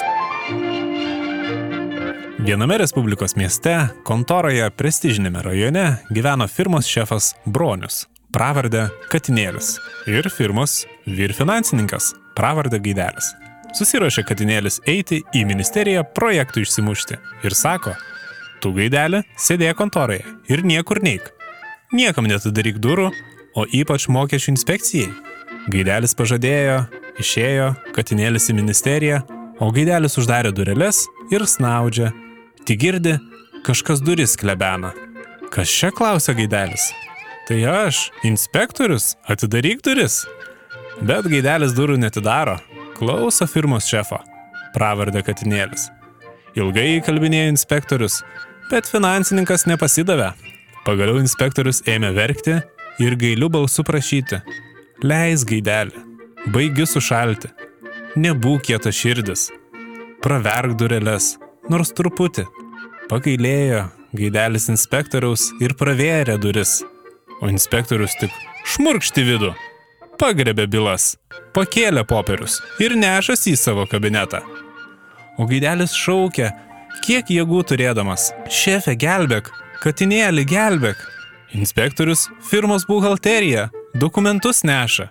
Viename 2.45 2.77
Respublikos 2.79 3.37
mieste, 3.41 3.73
kontoroje 4.05 4.67
prestižinėme 4.77 5.41
rajone 5.43 5.85
gyveno 6.13 6.45
firmos 6.51 6.85
šefas 6.91 7.31
Bronius, 7.47 8.05
pravardę 8.37 8.91
Katinėlis 9.09 9.79
ir 10.11 10.29
firmos 10.29 10.83
vyrfinansininkas, 11.09 12.13
pravardę 12.37 12.83
Gaidelis. 12.85 13.33
Susirašė 13.75 14.27
Katinėlis 14.29 14.77
eiti 14.87 15.23
į 15.35 15.47
ministeriją 15.49 16.05
projektų 16.15 16.67
išsimušti 16.67 17.17
ir 17.49 17.57
sako, 17.57 17.95
tu 18.65 18.73
Gaidelį 18.73 19.21
sėdėk 19.37 19.77
kontoroje 19.77 20.25
ir 20.49 20.65
niekur 20.65 21.03
neik. 21.05 21.29
Niekam 21.93 22.29
netidaryk 22.31 22.81
durų, 22.81 23.11
o 23.55 23.67
ypač 23.69 24.09
mokesčių 24.09 24.55
inspekcijai. 24.55 25.13
Gaidelis 25.71 26.17
pažadėjo, 26.17 26.81
išėjo, 27.21 27.71
Katinėlis 27.95 28.49
į 28.51 28.59
ministeriją, 28.59 29.23
o 29.61 29.71
Gaidelis 29.75 30.17
uždarė 30.21 30.53
dureles 30.57 31.05
ir 31.33 31.45
snaudžia. 31.49 32.11
Tik 32.65 32.81
girdi, 32.81 33.19
kažkas 33.67 34.01
duris 34.05 34.39
klebena. 34.41 34.95
Kas 35.53 35.69
čia 35.71 35.93
klausia 35.95 36.35
Gaidelis? 36.35 36.89
Tai 37.45 37.59
aš, 37.69 38.09
inspektorius, 38.25 39.15
atidaryk 39.29 39.83
duris. 39.85 40.23
Bet 41.05 41.27
gaidelis 41.29 41.75
durų 41.77 41.99
netidaro. 42.01 42.57
Klauso 42.97 43.45
firmos 43.51 43.85
šefo. 43.91 44.23
Pravardė 44.73 45.21
katinėlis. 45.27 45.91
Ilgai 46.57 47.01
įkalbinėjo 47.01 47.51
inspektorius, 47.51 48.23
bet 48.71 48.89
finansininkas 48.91 49.67
nepasidavė. 49.71 50.33
Pagaliau 50.85 51.21
inspektorius 51.23 51.83
ėmė 51.89 52.13
verkti 52.17 52.59
ir 53.03 53.17
gailiu 53.21 53.49
balsu 53.53 53.85
prašyti. 53.87 54.41
Leis 55.05 55.45
gaidelį. 55.49 56.03
Baigiu 56.53 56.87
sušalti. 56.87 57.51
Nebūk 58.21 58.69
kieto 58.69 58.93
širdis. 58.93 59.49
Praverk 60.23 60.77
dureles, 60.81 61.35
nors 61.73 61.93
truputį. 61.97 62.45
Pagailėjo 63.11 63.87
gaidelis 64.17 64.69
inspektoriaus 64.73 65.51
ir 65.65 65.75
pravėrė 65.81 66.37
duris. 66.41 66.83
O 67.43 67.51
inspektorius 67.51 68.15
tik 68.21 68.33
šmurkšti 68.75 69.25
vidų. 69.27 69.55
Pagrebė 70.21 70.69
bylas, 70.71 71.17
pakėlė 71.57 72.05
popierius 72.07 72.61
ir 72.81 72.95
nešas 72.97 73.49
į 73.51 73.57
savo 73.59 73.85
kabinetą. 73.91 74.45
O 75.41 75.49
gaidelis 75.51 75.97
šaukė, 75.99 76.53
kiek 77.03 77.31
jėgų 77.31 77.65
turėdamas. 77.71 78.31
Šefė, 78.51 78.95
gelbėk, 79.01 79.51
katinėlį, 79.83 80.47
gelbėk. 80.51 81.03
Inspektorius 81.55 82.29
firmos 82.43 82.87
buhalterija, 82.89 83.69
dokumentus 83.95 84.65
neša. 84.67 85.11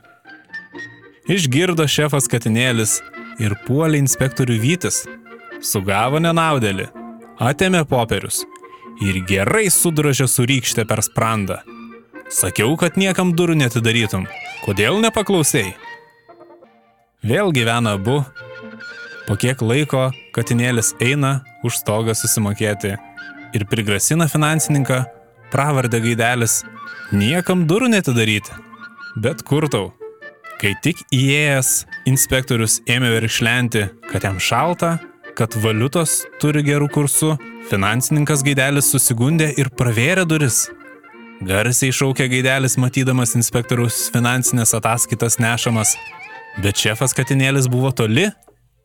Išgirdo 1.31 1.87
šefas 1.87 2.27
katinėlis 2.31 2.97
ir 3.39 3.55
puolė 3.67 4.01
inspektorių 4.03 4.59
vytis. 4.59 5.03
Sugavo 5.63 6.19
nenaudėlį, 6.19 6.89
atėmė 7.39 7.85
popierius 7.87 8.43
ir 9.01 9.21
gerai 9.27 9.69
sudrožė 9.71 10.27
su 10.27 10.45
rykšte 10.47 10.85
per 10.89 11.01
sprandą. 11.05 11.61
Sakiau, 12.33 12.75
kad 12.79 12.97
niekam 12.97 13.33
durų 13.37 13.55
netidarytum. 13.59 14.27
Kodėl 14.63 14.99
nepaklausai? 15.03 15.73
Vėl 17.23 17.53
gyvena 17.55 17.95
abu. 17.97 18.21
Po 19.23 19.37
kiek 19.39 19.61
laiko 19.63 20.09
katinėlis 20.35 20.91
eina 21.03 21.37
už 21.63 21.77
stogą 21.79 22.15
susimokėti 22.17 22.97
ir 23.55 23.65
prigrasina 23.71 24.27
finansininką, 24.27 25.03
pravardę 25.53 26.01
gaidelis, 26.03 26.63
niekam 27.15 27.63
durų 27.69 27.87
netidaryti. 27.93 28.51
Bet 29.15 29.45
kur 29.47 29.69
tau? 29.71 29.93
Kai 30.59 30.73
tik 30.83 31.05
įėjęs, 31.15 31.71
inspektorius 32.09 32.81
ėmė 32.89 33.13
verkšlenti, 33.15 33.87
kad 34.11 34.27
jam 34.27 34.39
šalta, 34.43 34.97
kad 35.37 35.55
valiutos 35.63 36.23
turi 36.41 36.63
gerų 36.65 36.89
kursų, 36.93 37.33
finansininkas 37.71 38.43
gaidelis 38.43 38.91
susigundė 38.91 39.53
ir 39.59 39.71
pravėrė 39.71 40.27
duris. 40.27 40.65
Garsiai 41.43 41.95
šaukė 41.95 42.27
gaidelis, 42.31 42.75
matydamas 42.79 43.37
inspektoriaus 43.39 44.07
finansinės 44.13 44.75
ataskaitas 44.77 45.39
nešamas, 45.39 45.95
bet 46.63 46.79
šefas 46.79 47.15
katinėlis 47.15 47.71
buvo 47.71 47.91
toli 47.95 48.29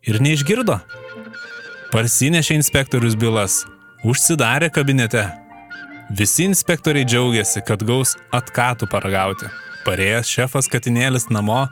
ir 0.07 0.21
neišgirdo. 0.23 0.79
Parsinešė 1.93 2.59
inspektorius 2.59 3.17
bylas, 3.17 3.63
užsidarė 4.05 4.71
kabinete. 4.73 5.25
Visi 6.19 6.47
inspektoriai 6.49 7.07
džiaugiasi, 7.09 7.63
kad 7.65 7.83
gaus 7.85 8.15
atkatų 8.33 8.89
paragauti. 8.93 9.49
Parėjęs 9.85 10.29
šefas 10.29 10.69
katinėlis 10.69 11.29
namo 11.33 11.67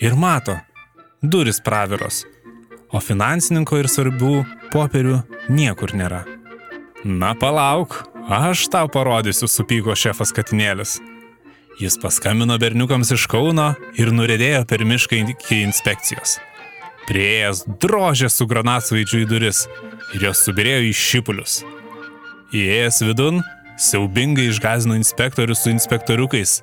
ir 0.00 0.16
mato, 0.16 0.56
duris 1.22 1.60
praviros, 1.64 2.24
o 2.92 3.00
finansininko 3.00 3.80
ir 3.80 3.88
svarbių 3.88 4.34
popierių 4.72 5.20
niekur 5.48 5.94
nėra. 5.96 6.24
Na 7.04 7.34
palauk, 7.38 8.02
aš 8.28 8.66
tau 8.72 8.88
parodysiu, 8.92 9.48
supyko 9.48 9.96
šefas 9.96 10.32
katinėlis. 10.36 10.98
Jis 11.80 11.98
paskambino 12.00 12.56
berniukams 12.60 13.12
iš 13.12 13.26
Kauno 13.28 13.74
ir 14.00 14.12
nurėdėjo 14.16 14.64
per 14.68 14.84
mišką 14.88 15.20
iki 15.36 15.60
inspekcijos. 15.64 16.38
Prieėjęs 17.06 17.62
drožė 17.82 18.28
su 18.32 18.48
granatsvaidžiu 18.50 19.22
į 19.22 19.26
duris 19.30 19.66
ir 20.16 20.26
jos 20.26 20.42
subirėjo 20.42 20.88
į 20.88 20.94
šipulius. 20.98 21.60
Įėjęs 22.56 22.98
vidun, 23.06 23.40
siaubingai 23.78 24.48
išgazino 24.50 24.96
inspektorius 24.98 25.62
su 25.62 25.70
inspektoriukais. 25.70 26.60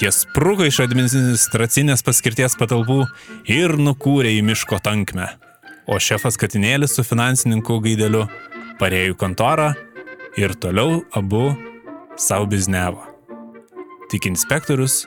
Jie 0.00 0.10
spruko 0.12 0.66
iš 0.66 0.80
administracinės 0.84 2.02
paskirties 2.04 2.58
patalpų 2.58 3.04
ir 3.52 3.76
nukūrė 3.80 4.34
į 4.36 4.42
miško 4.50 4.80
tankmę. 4.84 5.30
O 5.86 6.00
šefas 6.02 6.34
katinėlis 6.40 6.96
su 6.98 7.06
finansininku 7.06 7.78
gaideliu 7.84 8.26
parėjo 8.80 9.14
į 9.14 9.18
kontorą 9.22 9.70
ir 10.36 10.58
toliau 10.60 11.00
abu 11.14 11.52
savo 12.18 12.50
biznevo. 12.50 13.06
Tik 14.10 14.28
inspektorius 14.32 15.04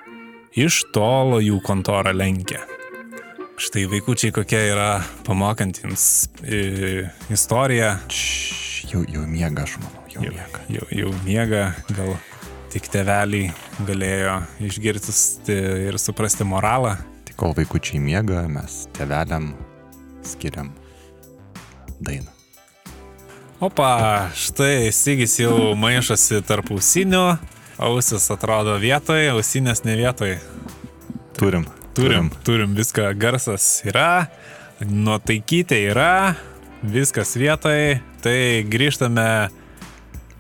iš 0.56 0.86
tolo 0.96 1.44
jų 1.44 1.60
kontorą 1.68 2.16
lenkė. 2.16 2.69
Štai 3.60 3.86
vaikučiai 3.92 4.32
kokia 4.32 4.60
yra 4.72 5.02
pamokantins 5.28 6.30
istorija. 7.30 7.98
Č, 8.08 8.86
jau, 8.88 9.02
jau 9.04 9.26
miega, 9.28 9.66
aš 9.66 9.74
manau, 9.82 10.04
jau, 10.08 10.22
jau 10.24 10.32
miega. 10.32 10.62
Jau, 10.72 10.86
jau 10.96 11.10
miega, 11.26 11.64
gal 11.92 12.14
tik 12.72 12.88
teveliai 12.94 13.50
galėjo 13.84 14.38
išgirsti 14.64 15.58
ir 15.90 16.00
suprasti 16.00 16.48
moralą. 16.48 16.94
Tik 17.28 17.36
kol 17.42 17.52
vaikučiai 17.58 18.00
miega, 18.00 18.46
mes 18.48 18.86
teveliam 18.96 19.52
skiriam 20.24 20.72
dainą. 22.00 22.32
Opa, 23.60 23.90
štai 24.40 24.88
Sigis 24.96 25.36
jau 25.42 25.74
maišosi 25.76 26.40
tarp 26.48 26.72
ausinių, 26.72 27.26
ausis 27.76 28.32
atrodo 28.32 28.80
vietoje, 28.80 29.34
ausinės 29.36 29.84
ne 29.84 30.00
vietoje. 30.00 30.40
Turim. 31.36 31.68
Turim, 32.00 32.30
turim 32.48 32.76
viską, 32.78 33.10
garsas 33.20 33.82
yra, 33.84 34.30
nuotaikytė 34.88 35.82
yra, 35.90 36.38
viskas 36.80 37.34
vietoje, 37.36 37.98
tai 38.24 38.64
grįžtame 38.72 39.26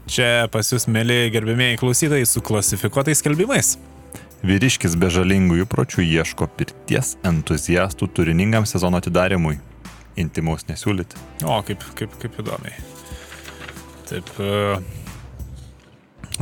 čia 0.07 0.47
pas 0.53 0.71
jūs, 0.71 0.87
mėly 0.87 1.25
gerbėmėjai 1.33 1.81
klausytojai, 1.81 2.29
su 2.29 2.39
klasifikuotais 2.45 3.19
skelbimais. 3.19 3.73
Vyriškis 4.39 4.95
be 4.95 5.09
žalingų 5.11 5.59
įpročių 5.65 6.05
ieško 6.05 6.47
pirties 6.55 7.17
entuziastų 7.27 8.07
turiningam 8.15 8.63
sezono 8.69 9.03
atidarimui. 9.03 9.57
Intimaus 10.19 10.63
nesiūlyti. 10.71 11.19
O, 11.43 11.59
kaip, 11.67 11.83
kaip, 11.99 12.15
kaip 12.23 12.39
įdomiai. 12.39 12.79
Taip. 14.07 14.31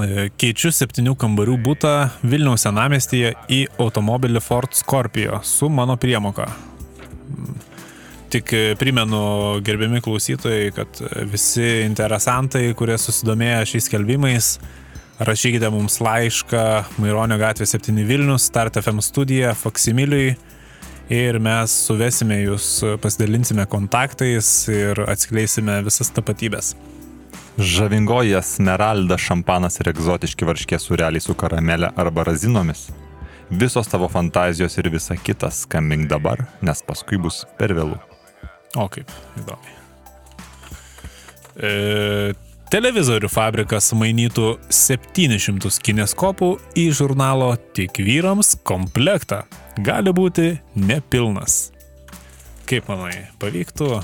E, 0.04 0.08
e, 0.08 0.30
Keičiu 0.38 0.72
septynių 0.74 1.16
kambarių 1.20 1.58
būtą 1.66 1.94
Vilniaus 2.24 2.66
senamestyje 2.66 3.34
į 3.54 3.60
automobilį 3.82 4.42
Ford 4.44 4.76
Scorpio 4.78 5.42
su 5.46 5.70
mano 5.70 5.98
priemoka. 6.00 6.48
Tik 8.34 8.54
e, 8.54 8.64
primenu, 8.80 9.22
gerbiami 9.66 10.02
klausytojai, 10.04 10.72
kad 10.76 11.02
visi 11.32 11.84
interesantai, 11.86 12.70
kurie 12.78 12.98
susidomėjo 13.02 13.64
šiais 13.72 13.88
skelbimais, 13.90 14.52
rašykite 15.28 15.72
mums 15.74 15.98
laišką 16.04 16.66
Maironio 17.02 17.40
gatvė 17.42 17.70
7 17.70 18.04
Vilnius, 18.08 18.50
Start 18.52 18.78
FM 18.82 19.02
studija, 19.06 19.56
Faksimiliui 19.58 20.36
ir 21.14 21.40
mes 21.40 21.74
suvesime 21.88 22.42
jūs, 22.44 22.70
pasidalinsime 23.02 23.66
kontaktais 23.72 24.52
ir 24.72 25.02
atskleisime 25.08 25.82
visas 25.88 26.12
tapatybės. 26.14 26.76
Žavingoji 27.58 28.36
esmeralda, 28.38 29.16
šampanas 29.18 29.80
ir 29.82 29.88
egzotiški 29.90 30.46
varškė 30.46 30.78
sureliai 30.78 31.24
su 31.24 31.34
karamelė 31.34 31.90
arba 31.98 32.28
razinomis. 32.28 32.84
Visos 33.50 33.90
tavo 33.90 34.06
fantazijos 34.14 34.78
ir 34.78 34.92
visa 34.94 35.16
kita 35.18 35.50
skambink 35.50 36.06
dabar, 36.12 36.44
nes 36.62 36.84
paskui 36.86 37.18
bus 37.18 37.48
per 37.58 37.74
vėlų. 37.74 37.98
O 38.78 38.86
kaip, 38.94 39.10
įdomiai. 39.42 39.74
E, 41.58 41.72
televizorių 42.70 43.32
fabrikas 43.34 43.90
mainytų 43.98 44.52
700 44.70 45.82
kineskopų 45.82 46.52
į 46.78 46.86
žurnalo 47.00 47.50
Tik 47.74 47.98
vyrams 48.06 48.54
komplektą. 48.70 49.48
Gali 49.82 50.14
būti 50.14 50.60
nepilnas. 50.78 51.72
Kaip 52.70 52.86
manai, 52.94 53.32
pavyktų 53.42 53.96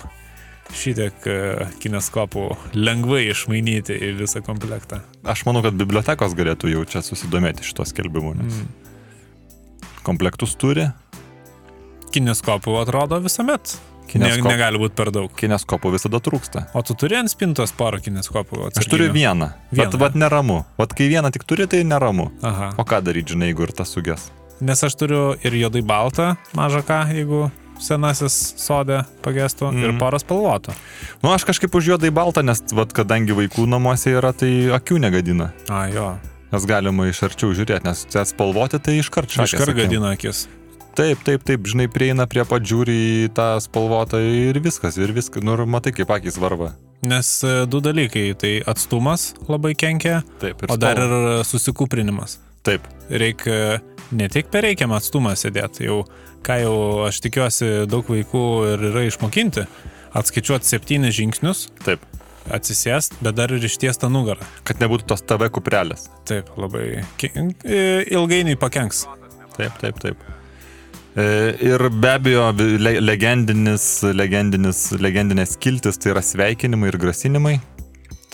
šitiek 0.74 1.28
e, 1.30 1.38
kineskopų 1.84 2.44
lengvai 2.76 3.24
išmainyti 3.32 3.96
į 3.96 4.12
visą 4.20 4.42
komplektą? 4.46 5.02
Aš 5.24 5.46
manau, 5.48 5.62
kad 5.66 5.78
bibliotekos 5.80 6.34
galėtų 6.38 6.74
jau 6.74 6.84
čia 6.86 7.02
susidomėti 7.06 7.64
šito 7.64 7.86
skelbimu, 7.88 8.34
nes 8.42 8.54
Mm. 8.54 8.68
komplektus 10.04 10.56
turi, 10.60 10.90
Kineskopų 12.14 12.76
atrodo 12.78 13.18
visuomet. 13.24 13.72
Kineskop- 14.06 14.44
Ne, 14.46 14.52
negali 14.54 14.78
būti 14.78 14.94
per 14.94 15.10
daug. 15.10 15.32
kineskopų 15.34 15.92
visada 15.96 16.20
trūksta. 16.22 16.68
O 16.76 16.82
tu 16.84 16.94
turi 16.94 17.16
ant 17.18 17.30
spintos 17.32 17.72
porą 17.74 17.98
kineskopų? 18.04 18.68
Aš 18.78 18.86
turiu 18.86 19.08
atsarginių? 19.10 19.14
vieną. 19.14 19.48
Vieną. 19.74 19.86
Vat, 19.92 19.94
vat 20.00 20.14
neramu. 20.14 20.66
Vat 20.78 20.94
kai 20.94 21.08
vieną 21.10 21.32
tik 21.34 21.44
turi, 21.46 21.66
tai 21.68 21.82
neramu. 21.84 22.30
Aha. 22.44 22.74
O 22.78 22.84
ką 22.84 23.02
daryti, 23.02 23.34
žinai, 23.34 23.50
jeigu 23.54 23.64
ir 23.64 23.72
tas 23.74 23.90
suges? 23.90 24.30
Nes 24.62 24.84
aš 24.84 24.94
turiu 24.96 25.36
ir 25.44 25.52
juodai 25.54 25.82
baltą, 25.82 26.38
mažą 26.54 26.84
ką, 26.86 27.00
jeigu 27.16 27.52
senasis 27.82 28.36
sodė 28.60 29.04
pagestų, 29.26 29.72
mm. 29.72 29.84
ir 29.84 29.92
Mhm. 29.94 30.02
porą 30.02 30.20
spalvotų. 30.22 30.76
Nu, 31.24 31.32
aš 31.34 31.46
kažkaip 31.50 31.74
už 31.76 31.94
juodai 31.94 32.12
baltą, 32.12 32.44
nes 32.46 32.62
vat, 32.74 32.94
kadangi 32.94 33.34
vaikų 33.34 33.68
namuose 33.70 34.14
yra, 34.14 34.34
tai 34.34 34.70
akių 34.74 35.00
negadina. 35.00 35.54
A, 35.70 35.88
jo. 35.90 36.18
jas 36.54 36.66
galima 36.70 37.08
iš 37.10 37.24
arčiau 37.30 37.54
žiūrėti, 37.54 37.86
nes 37.88 38.06
spalvoti 38.30 38.80
tai 38.80 39.00
iškart 39.02 39.30
šakės. 39.30 39.54
Iškart 39.54 39.74
akim. 39.74 39.82
gadina 39.84 40.14
akis. 40.14 40.48
Taip, 40.94 41.24
taip, 41.26 41.42
taip, 41.42 41.66
žinai, 41.66 41.88
prieina 41.90 42.28
prie 42.30 42.44
pat 42.46 42.62
žiūri 42.62 42.94
į 42.94 43.30
tą 43.34 43.56
spalvotą 43.66 44.20
ir 44.22 44.60
viskas, 44.62 45.00
ir 45.02 45.10
viskas, 45.16 45.42
nu 45.42 45.58
matai, 45.66 45.90
kaip 45.98 46.12
akis 46.14 46.38
varva. 46.38 46.76
Nes 47.04 47.30
e, 47.44 47.66
du 47.66 47.82
dalykai- 47.82 48.30
tai 48.42 48.62
atstumas 48.62 49.34
labai 49.50 49.74
kenkia, 49.74 50.22
Taip, 50.40 50.62
o 50.70 50.78
dar 50.78 51.02
ir 51.02 51.44
susikuprinimas. 51.44 52.38
Taip, 52.64 52.86
Reikia 53.10 53.82
ne 54.12 54.30
tik 54.30 54.52
per 54.52 54.64
reikiamą 54.64 55.02
atstumą 55.02 55.34
sėdėti, 55.36 55.88
jau 55.90 56.04
ką 56.46 56.60
jau 56.64 56.76
aš 57.08 57.22
tikiuosi 57.26 57.72
daug 57.90 58.08
vaikų 58.10 58.44
ir 58.74 58.86
yra 58.92 59.06
išmokinti, 59.08 59.66
atskaičiuoti 60.18 60.70
septynis 60.70 61.16
žingsnius, 61.18 61.66
taip, 61.86 62.04
atsisėst, 62.54 63.18
bet 63.24 63.38
dar 63.40 63.54
ir 63.56 63.64
išties 63.64 64.00
tą 64.02 64.12
nugarą. 64.12 64.46
kad 64.68 64.82
nebūtų 64.84 65.08
tos 65.14 65.24
TV 65.24 65.50
kuprelės. 65.54 66.10
Taip, 66.30 66.52
labai 66.60 67.04
ilgainiui 68.12 68.60
pakenks. 68.60 69.06
Taip, 69.58 69.76
taip, 69.82 70.00
taip. 70.02 70.24
E, 71.16 71.54
Ir 71.62 71.90
be 72.02 72.10
abejo, 72.10 72.48
legendinis, 73.06 73.86
legendinis, 74.18 74.88
legendinės 74.98 75.58
kiltis 75.62 76.00
tai 76.02 76.16
yra 76.16 76.24
sveikinimai 76.26 76.90
ir 76.90 76.98
grasinimai. 76.98 77.60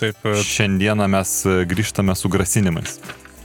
Taip, 0.00 0.16
e, 0.24 0.38
Šiandieną 0.48 1.08
mes 1.12 1.34
e, 1.44 1.58
grįžtame 1.68 2.16
su 2.16 2.30
grasinimais. 2.32 2.96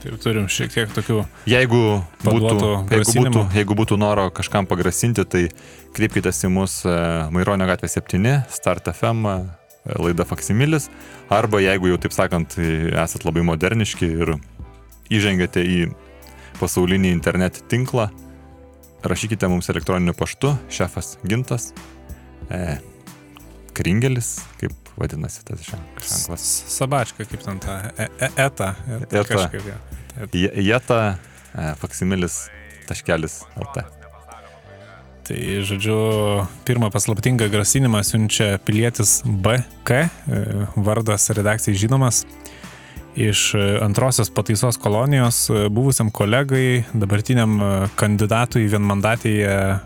Taip 0.06 0.22
turim 0.22 0.48
šiek 0.52 0.74
tiek 0.74 0.92
tokių. 0.94 1.20
Jeigu 1.50 1.82
būtų, 2.22 2.72
jeigu, 2.94 3.14
būtų, 3.18 3.44
jeigu 3.58 3.78
būtų 3.82 3.98
noro 4.02 4.28
kažkam 4.34 4.68
pagrasinti, 4.70 5.26
tai 5.26 5.44
kreipkitės 5.98 6.44
į 6.46 6.52
mus 6.54 6.80
e, 6.86 6.96
Maironio 7.34 7.68
gatvė 7.70 7.90
7, 7.90 8.36
Start 8.54 8.92
FM, 8.94 9.26
e, 9.26 9.98
laida 10.02 10.28
Faksimilis, 10.28 10.90
arba 11.34 11.62
jeigu 11.64 11.90
jau 11.90 12.00
taip 12.06 12.16
sakant 12.16 12.58
e, 12.62 12.92
esat 12.94 13.26
labai 13.26 13.46
moderniški 13.50 14.12
ir 14.14 14.36
įžengėte 15.14 15.64
į 15.66 15.82
pasaulinį 16.62 17.12
internet 17.14 17.64
tinklą, 17.72 18.10
rašykite 19.06 19.50
mums 19.52 19.70
elektroniniu 19.74 20.16
paštu, 20.18 20.56
šefas 20.74 21.16
Gintas, 21.26 21.72
e, 22.50 22.78
Kringelis, 23.76 24.38
kaip 24.62 24.74
vadinasi 24.96 25.44
tas 25.46 25.60
žen- 25.68 25.84
ženklas. 26.00 26.46
Sabačka, 26.72 27.26
kaip 27.28 27.44
ten 27.44 27.60
ta 27.60 27.92
e, 27.98 28.08
e, 28.20 28.30
eta. 28.38 28.76
Eta. 29.12 29.24
Kažkaip, 29.28 29.68
ja. 29.68 29.78
Je- 30.34 30.52
Jeta, 30.56 31.18
e, 31.56 31.74
Faksimilis, 31.80 32.48
taškelis 32.88 33.42
LT. 33.60 33.84
Tai, 35.26 35.38
žodžiu, 35.66 36.46
pirmą 36.66 36.92
paslaptingą 36.94 37.48
grasinimą 37.50 38.04
siunčia 38.06 38.58
pilietis 38.62 39.24
BK, 39.26 39.92
e, 39.92 40.08
vardas 40.78 41.30
redakcijai 41.34 41.76
žinomas, 41.78 42.26
iš 43.16 43.56
e, 43.56 43.64
antrosios 43.82 44.30
pataisos 44.30 44.78
kolonijos 44.78 45.50
buvusiam 45.72 46.12
kolegai, 46.12 46.86
dabartiniam 46.94 47.90
kandidatui 47.96 48.68
vienmandatėje 48.70 49.80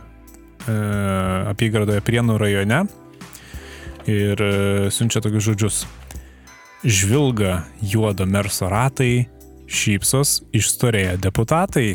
apygardoje 1.50 2.02
Prienų 2.06 2.36
rajone. 2.38 2.84
Ir 4.10 4.38
siunčia 4.92 5.22
tokius 5.22 5.44
žodžius. 5.48 5.78
Žvilga 6.84 7.64
juodo 7.82 8.26
merso 8.26 8.68
ratai, 8.70 9.28
šypsos 9.70 10.40
išstorėję 10.56 11.18
deputatai, 11.22 11.90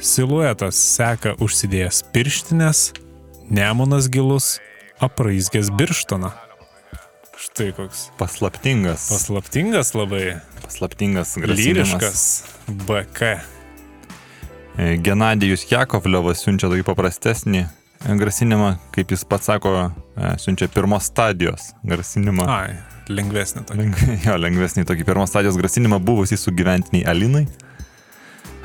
Siluetas 0.00 0.78
seka 0.80 1.34
užsidėjęs 1.44 1.98
pirštinės, 2.14 2.78
nemonas 3.52 4.06
gilus, 4.08 4.54
apraizgęs 4.96 5.68
birštoną. 5.76 6.30
Štai 7.36 7.74
koks 7.76 8.06
Paslaptingas. 8.16 9.10
paslaptingas 9.12 9.92
labai, 9.92 10.40
paslaptingas 10.64 11.34
lyriškas 11.36 12.22
BK. 12.88 13.34
E, 14.80 14.96
Genadijus 15.04 15.66
Jakovlevas 15.68 16.40
siunčia 16.46 16.72
tokį 16.72 16.84
paprastesnį 16.88 17.60
e, 17.66 18.16
grasinimą, 18.16 18.74
kaip 18.96 19.12
jis 19.12 19.26
pats 19.28 19.52
sako, 19.52 19.74
e, 20.16 20.32
siunčia 20.40 20.68
pirmos 20.72 21.12
stadijos 21.12 21.74
grasinimą. 21.84 22.48
Ai, 22.48 22.80
lengvesnė 23.10 23.64
tokia. 23.68 23.82
Leng, 23.82 23.96
jo, 24.26 24.36
lengvesnį 24.40 24.86
tokį 24.88 25.06
pirmos 25.08 25.32
stadijos 25.32 25.58
grasinimą 25.60 25.98
buvusiai 26.04 26.38
sugyventiniai 26.40 27.06
Alinai. 27.10 27.46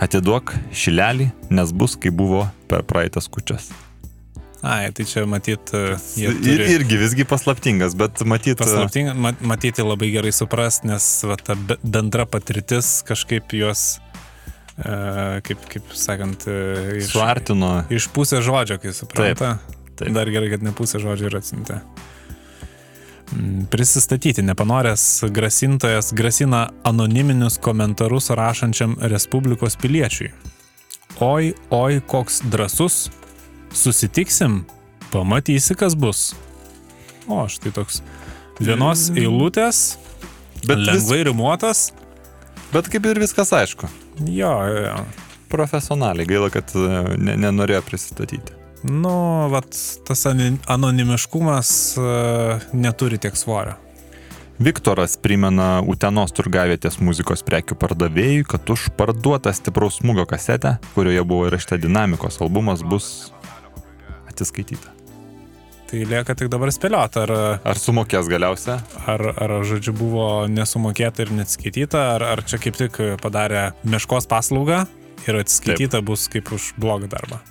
Atiduok 0.02 0.52
šilelį, 0.76 1.30
nes 1.56 1.72
bus, 1.72 1.96
kai 1.96 2.12
buvo 2.12 2.44
per 2.68 2.84
praeitas 2.88 3.30
kučias. 3.32 3.70
Ai, 4.66 4.90
tai 4.98 5.06
čia 5.06 5.24
matyt, 5.30 5.70
e, 5.78 5.94
Ir, 6.18 6.64
irgi 6.80 6.98
visgi 6.98 7.26
paslaptingas, 7.30 7.94
bet 8.00 8.24
matyt, 8.26 8.58
paslaptinga, 8.60 9.14
ma- 9.14 9.36
matyti 9.46 9.86
labai 9.86 10.10
gerai 10.16 10.32
suprast, 10.34 10.88
nes 10.90 11.06
va, 11.30 11.38
ta 11.38 11.54
be- 11.56 11.78
bendra 11.86 12.26
patirtis 12.26 13.04
kažkaip 13.06 13.54
juos, 13.54 14.00
e, 14.82 14.90
kaip, 15.46 15.68
kaip 15.70 15.94
sakant, 15.94 16.48
e, 16.50 16.58
iš, 17.04 17.12
suartino. 17.14 17.72
iš 17.94 18.10
pusės 18.16 18.42
žodžio, 18.48 18.80
kai 18.82 18.96
supranta. 18.98 19.60
taip. 19.96 20.12
Dar 20.18 20.28
gerai, 20.34 20.50
kad 20.56 20.66
ne 20.66 20.74
pusė 20.76 21.00
žodžio 21.00 21.30
ir 21.30 21.38
atsintė. 21.40 21.80
Mm, 23.34 23.66
Prisistatyti 23.72 24.42
nepanoręs 24.46 25.24
grasintojas 25.34 26.14
grasina 26.14 26.70
anoniminius 26.84 27.58
komentarus 27.58 28.30
rašančiam 28.30 28.96
Respublikos 29.02 29.76
piliečiui. 29.82 30.30
Oi, 31.20 31.54
oi, 31.70 32.02
koks 32.08 32.42
drasus, 32.52 33.10
susitiksim, 33.74 34.66
pamatysi, 35.12 35.76
kas 35.76 35.96
bus. 35.96 36.34
O, 37.28 37.48
štai 37.50 37.72
toks 37.74 38.02
vienos 38.60 39.08
eilutės, 39.16 39.96
Bet, 40.66 40.78
vis, 40.78 40.88
lengvai 40.88 41.24
rimuotas. 41.24 41.88
bet 42.74 42.88
kaip 42.92 43.06
ir 43.06 43.20
viskas 43.20 43.52
aišku. 43.54 43.90
Jo, 44.28 44.52
jo, 44.70 44.84
jo. 44.90 45.00
Profesionaliai, 45.50 46.28
gaila, 46.28 46.50
kad 46.54 46.72
e, 46.76 46.86
ne, 47.18 47.36
nenorėjo 47.38 47.82
prisistatyti. 47.88 48.54
Nu, 48.86 49.50
vat, 49.50 49.74
tas 50.06 50.26
anonimiškumas 50.68 51.70
uh, 51.98 52.68
neturi 52.74 53.18
tiek 53.18 53.38
svorio. 53.38 53.80
Viktoras 54.62 55.18
primena 55.20 55.82
Utenos 55.84 56.32
turgavietės 56.32 57.00
muzikos 57.04 57.42
prekių 57.44 57.76
pardavėjui, 57.76 58.46
kad 58.48 58.70
už 58.72 58.88
parduotą 58.96 59.52
stipraus 59.58 59.98
smūgio 60.00 60.24
kasetę, 60.30 60.78
kurioje 60.94 61.24
buvo 61.28 61.50
įrašta 61.50 61.80
dinamikos 61.82 62.38
albumas, 62.46 62.86
bus 62.86 63.34
atsiskaityta. 64.30 64.94
Tai 65.90 66.04
lieka 66.08 66.38
tik 66.38 66.48
dabar 66.54 66.72
spėlioti, 66.74 67.20
ar, 67.26 67.34
Ar 67.66 67.82
sumokės 67.82 68.30
galiausia? 68.32 68.78
ar, 69.06 69.26
ar, 69.34 69.58
žodžiu, 69.68 69.94
buvo 69.98 70.30
nesumokėta 70.48 71.26
ir 71.26 71.34
neatskaityta, 71.36 72.06
ar, 72.16 72.28
ar 72.36 72.46
čia 72.48 72.62
kaip 72.62 72.80
tik 72.80 73.02
padarė 73.22 73.68
meškos 73.84 74.30
paslaugą 74.32 74.86
ir 75.28 75.42
atskaityta 75.42 76.00
Taip. 76.00 76.08
bus 76.08 76.30
kaip 76.32 76.54
už 76.56 76.72
blogą 76.80 77.12
darbą. 77.12 77.42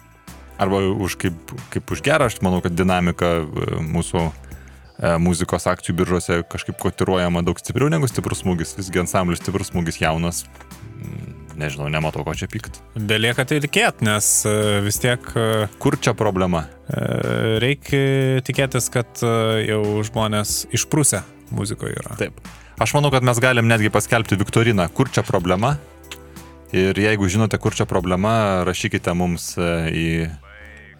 Arba 0.59 0.79
už 0.79 1.19
kaip, 1.19 1.55
kaip 1.75 1.91
už 1.91 2.03
gerą, 2.05 2.31
aš 2.31 2.39
manau, 2.45 2.63
kad 2.63 2.75
dinamika 2.79 3.43
e, 3.43 3.79
mūsų 3.83 4.23
e, 4.23 4.33
muzikos 5.19 5.67
akcijų 5.71 5.97
biržose 5.99 6.41
kažkaip 6.51 6.79
kotiruojama 6.83 7.43
daug 7.47 7.59
stipriau 7.59 7.91
negu 7.91 8.07
stiprus 8.11 8.45
smūgis. 8.45 8.77
Visgi 8.79 9.03
ansamblis 9.03 9.43
stiprus 9.43 9.73
smūgis 9.73 9.99
jaunas. 10.03 10.45
Mm, 10.95 11.33
Nežinau, 11.59 11.87
nematau 11.87 12.25
ko 12.27 12.33
čia 12.35 12.49
pykt. 12.51 12.81
Belieka 12.99 13.45
tai 13.47 13.61
tikėti, 13.63 14.07
nes 14.07 14.31
e, 14.47 14.55
vis 14.83 14.99
tiek 15.03 15.23
Kur 15.83 15.99
čia 16.03 16.15
problema? 16.19 16.67
reikia 16.85 18.43
tikėtis, 18.45 18.91
kad 18.93 19.23
jau 19.25 20.03
žmonės 20.05 20.67
išprusę 20.77 21.23
muzikoje 21.55 21.97
yra. 21.97 22.19
Taip. 22.21 22.43
Aš 22.77 22.93
manau, 22.97 23.09
kad 23.15 23.25
mes 23.25 23.39
galim 23.41 23.71
netgi 23.71 23.89
paskelbti 23.95 24.37
Viktoriną, 24.37 24.89
kur 24.93 25.09
čia 25.15 25.23
problema. 25.25 25.77
Ir 26.75 26.99
jeigu 26.99 27.29
žinote, 27.31 27.59
kur 27.63 27.75
čia 27.77 27.87
problema, 27.87 28.65
rašykite 28.67 29.15
mums 29.15 29.53
į... 29.57 30.27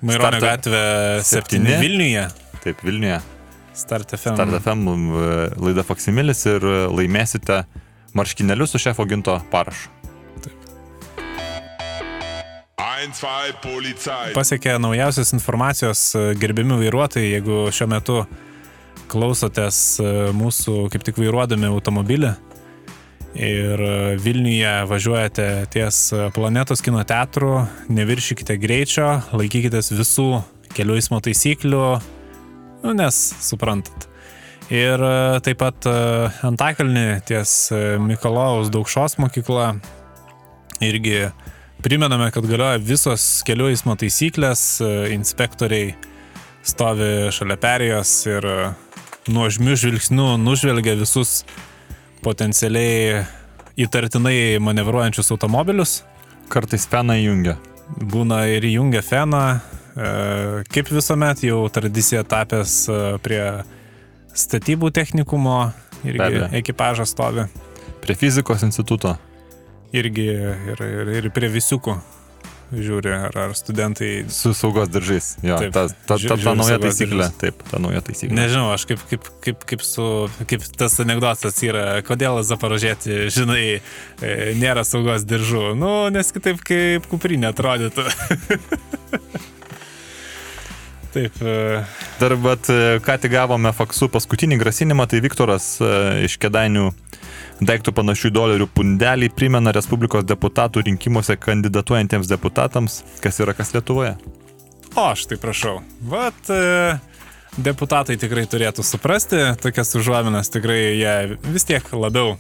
Maironio 0.03 0.41
gatvė 0.43 0.83
7 1.23 1.29
septyni. 1.29 1.79
Vilniuje. 1.81 2.27
Taip, 2.65 2.83
Vilniuje. 2.85 3.21
Start 3.75 4.15
FM. 4.15 4.35
Start 4.35 4.63
FM 4.63 4.87
e, 4.89 5.51
laida 5.59 5.83
Faksimilis 5.87 6.45
ir 6.47 6.63
e, 6.63 6.77
laimėsite 6.95 7.65
marškinėlius 8.15 8.75
su 8.75 8.81
šefo 8.87 9.07
ginto 9.11 9.35
parašu. 9.51 9.91
1, 12.79 13.13
2, 13.19 13.57
Polizei. 13.65 14.33
Pasiekė 14.37 14.79
naujausios 14.81 15.35
informacijos 15.35 16.07
e, 16.15 16.25
gerbiami 16.39 16.79
vairuotojai, 16.85 17.33
jeigu 17.35 17.67
šiuo 17.75 17.91
metu 17.91 18.21
klausotės 19.11 19.99
mūsų 20.35 20.87
kaip 20.95 21.03
tik 21.07 21.19
vairuodami 21.21 21.69
automobilį 21.69 22.33
ir 23.35 23.81
e, 23.81 24.17
Vilniuje 24.17 24.73
važiuojate 24.89 25.67
ties 25.71 26.13
e, 26.13 26.29
planetos 26.35 26.83
kino 26.83 27.03
teatru, 27.05 27.65
neviršykite 27.89 28.57
greičio, 28.63 29.09
laikykitės 29.35 29.93
visų 29.95 30.29
kelių 30.75 30.99
eismo 30.99 31.21
taisyklių, 31.23 31.83
nu, 32.85 32.95
nes 32.95 33.19
suprantat. 33.43 34.09
Ir 34.73 35.03
e, 35.03 35.17
taip 35.45 35.61
pat 35.61 35.89
Antakalnį 36.47 37.21
ties 37.29 37.69
Mikalojaus 38.01 38.71
Daukšos 38.73 39.19
mokykla 39.21 39.75
irgi 40.85 41.29
primename, 41.85 42.31
kad 42.33 42.47
galioja 42.49 42.81
visos 42.81 43.43
kelių 43.47 43.69
eismo 43.75 43.99
taisyklės, 44.01 44.81
inspektoriai 45.13 45.93
stovi 46.65 47.29
šalia 47.35 47.59
perėjos 47.61 48.17
ir 48.31 48.49
nuožmių 49.29 49.77
žvilgsnių 49.81 50.35
nužvelgia 50.41 50.97
visus 50.97 51.43
potencialiai 52.25 53.25
įtartinai 53.81 54.59
manevruojančius 54.65 55.33
automobilius. 55.35 55.99
Kartais 56.53 56.87
feną 56.89 57.17
įjungia. 57.21 57.57
Būna 58.01 58.45
ir 58.53 58.65
įjungia 58.69 59.03
feną. 59.05 59.43
E, 59.95 60.09
Kaip 60.73 60.91
visuomet 60.93 61.45
jau 61.45 61.61
tradicija 61.73 62.25
tapęs 62.29 62.77
e, 62.89 62.99
prie 63.25 63.43
statybų 64.35 64.91
technikumo 64.95 65.59
irgi 66.05 66.49
ekipažas 66.61 67.13
stovi. 67.15 67.47
Prie 68.05 68.17
fizikos 68.19 68.65
instituto. 68.67 69.15
Irgi 69.95 70.27
ir, 70.27 70.81
ir, 70.85 71.15
ir 71.21 71.31
prie 71.35 71.49
visiukų 71.53 71.95
žiūri, 72.73 73.11
ar, 73.13 73.37
ar 73.39 73.55
studentai. 73.57 74.25
Su 74.33 74.55
saugos 74.57 74.89
diržais. 74.93 75.35
Jo, 75.45 75.59
Taip. 75.61 75.73
ta, 75.75 75.87
ta, 75.89 76.17
ta, 76.17 76.17
ta 76.17 76.37
žiūri 76.41 76.57
nauja 76.61 76.79
taisyklė. 76.83 77.29
Taip, 77.41 77.63
ta 77.71 77.81
nauja 77.83 78.03
taisyklė. 78.05 78.37
Nežinau, 78.39 78.69
aš 78.75 78.87
kaip, 78.91 79.03
kaip, 79.11 79.29
kaip, 79.45 79.65
kaip, 79.71 79.85
su, 79.87 80.07
kaip 80.51 80.67
tas 80.79 80.97
anegdotas 81.05 81.61
yra, 81.67 81.87
kodėl 82.07 82.41
Zaporožėti, 82.47 83.27
žinai, 83.35 83.65
e, 83.79 84.37
nėra 84.61 84.85
saugos 84.87 85.27
diržų. 85.29 85.75
Nu, 85.79 85.93
nes 86.15 86.33
kitaip 86.35 86.63
kaip 86.65 87.09
kuprinė 87.11 87.53
atrodytų. 87.53 88.07
Taip. 91.15 91.37
e, 91.43 91.85
Dar, 92.19 92.37
bet 92.43 92.71
e, 92.73 92.81
ką 93.05 93.19
tik 93.23 93.35
gavome 93.37 93.71
faksu 93.77 94.11
paskutinį 94.11 94.59
grasinimą, 94.63 95.07
tai 95.11 95.23
Viktoras 95.25 95.77
iš 96.27 96.41
Kedainių 96.43 96.91
daiktų 97.63 97.95
panašių 97.95 98.31
dolerių 98.35 98.69
pundelį 98.75 99.31
primena 99.37 99.73
Respublikos 99.75 100.27
deputatų 100.27 100.85
rinkimuose 100.89 101.37
kandidatuojantiems 101.41 102.31
deputatams, 102.31 103.03
kas 103.23 103.41
yra 103.45 103.55
kas 103.57 103.75
Lietuvoje. 103.77 104.15
O, 104.95 105.09
aš 105.11 105.27
tai 105.31 105.39
prašau. 105.43 105.81
Vat 106.11 106.51
e, 106.55 106.97
deputatai 107.59 108.19
tikrai 108.21 108.47
turėtų 108.51 108.87
suprasti 108.87 109.43
tokias 109.63 109.95
užuominas, 109.99 110.53
tikrai 110.55 110.81
jie 111.01 111.17
vis 111.51 111.67
tiek 111.71 111.95
labiau 111.95 112.37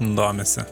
domisi. 0.00 0.66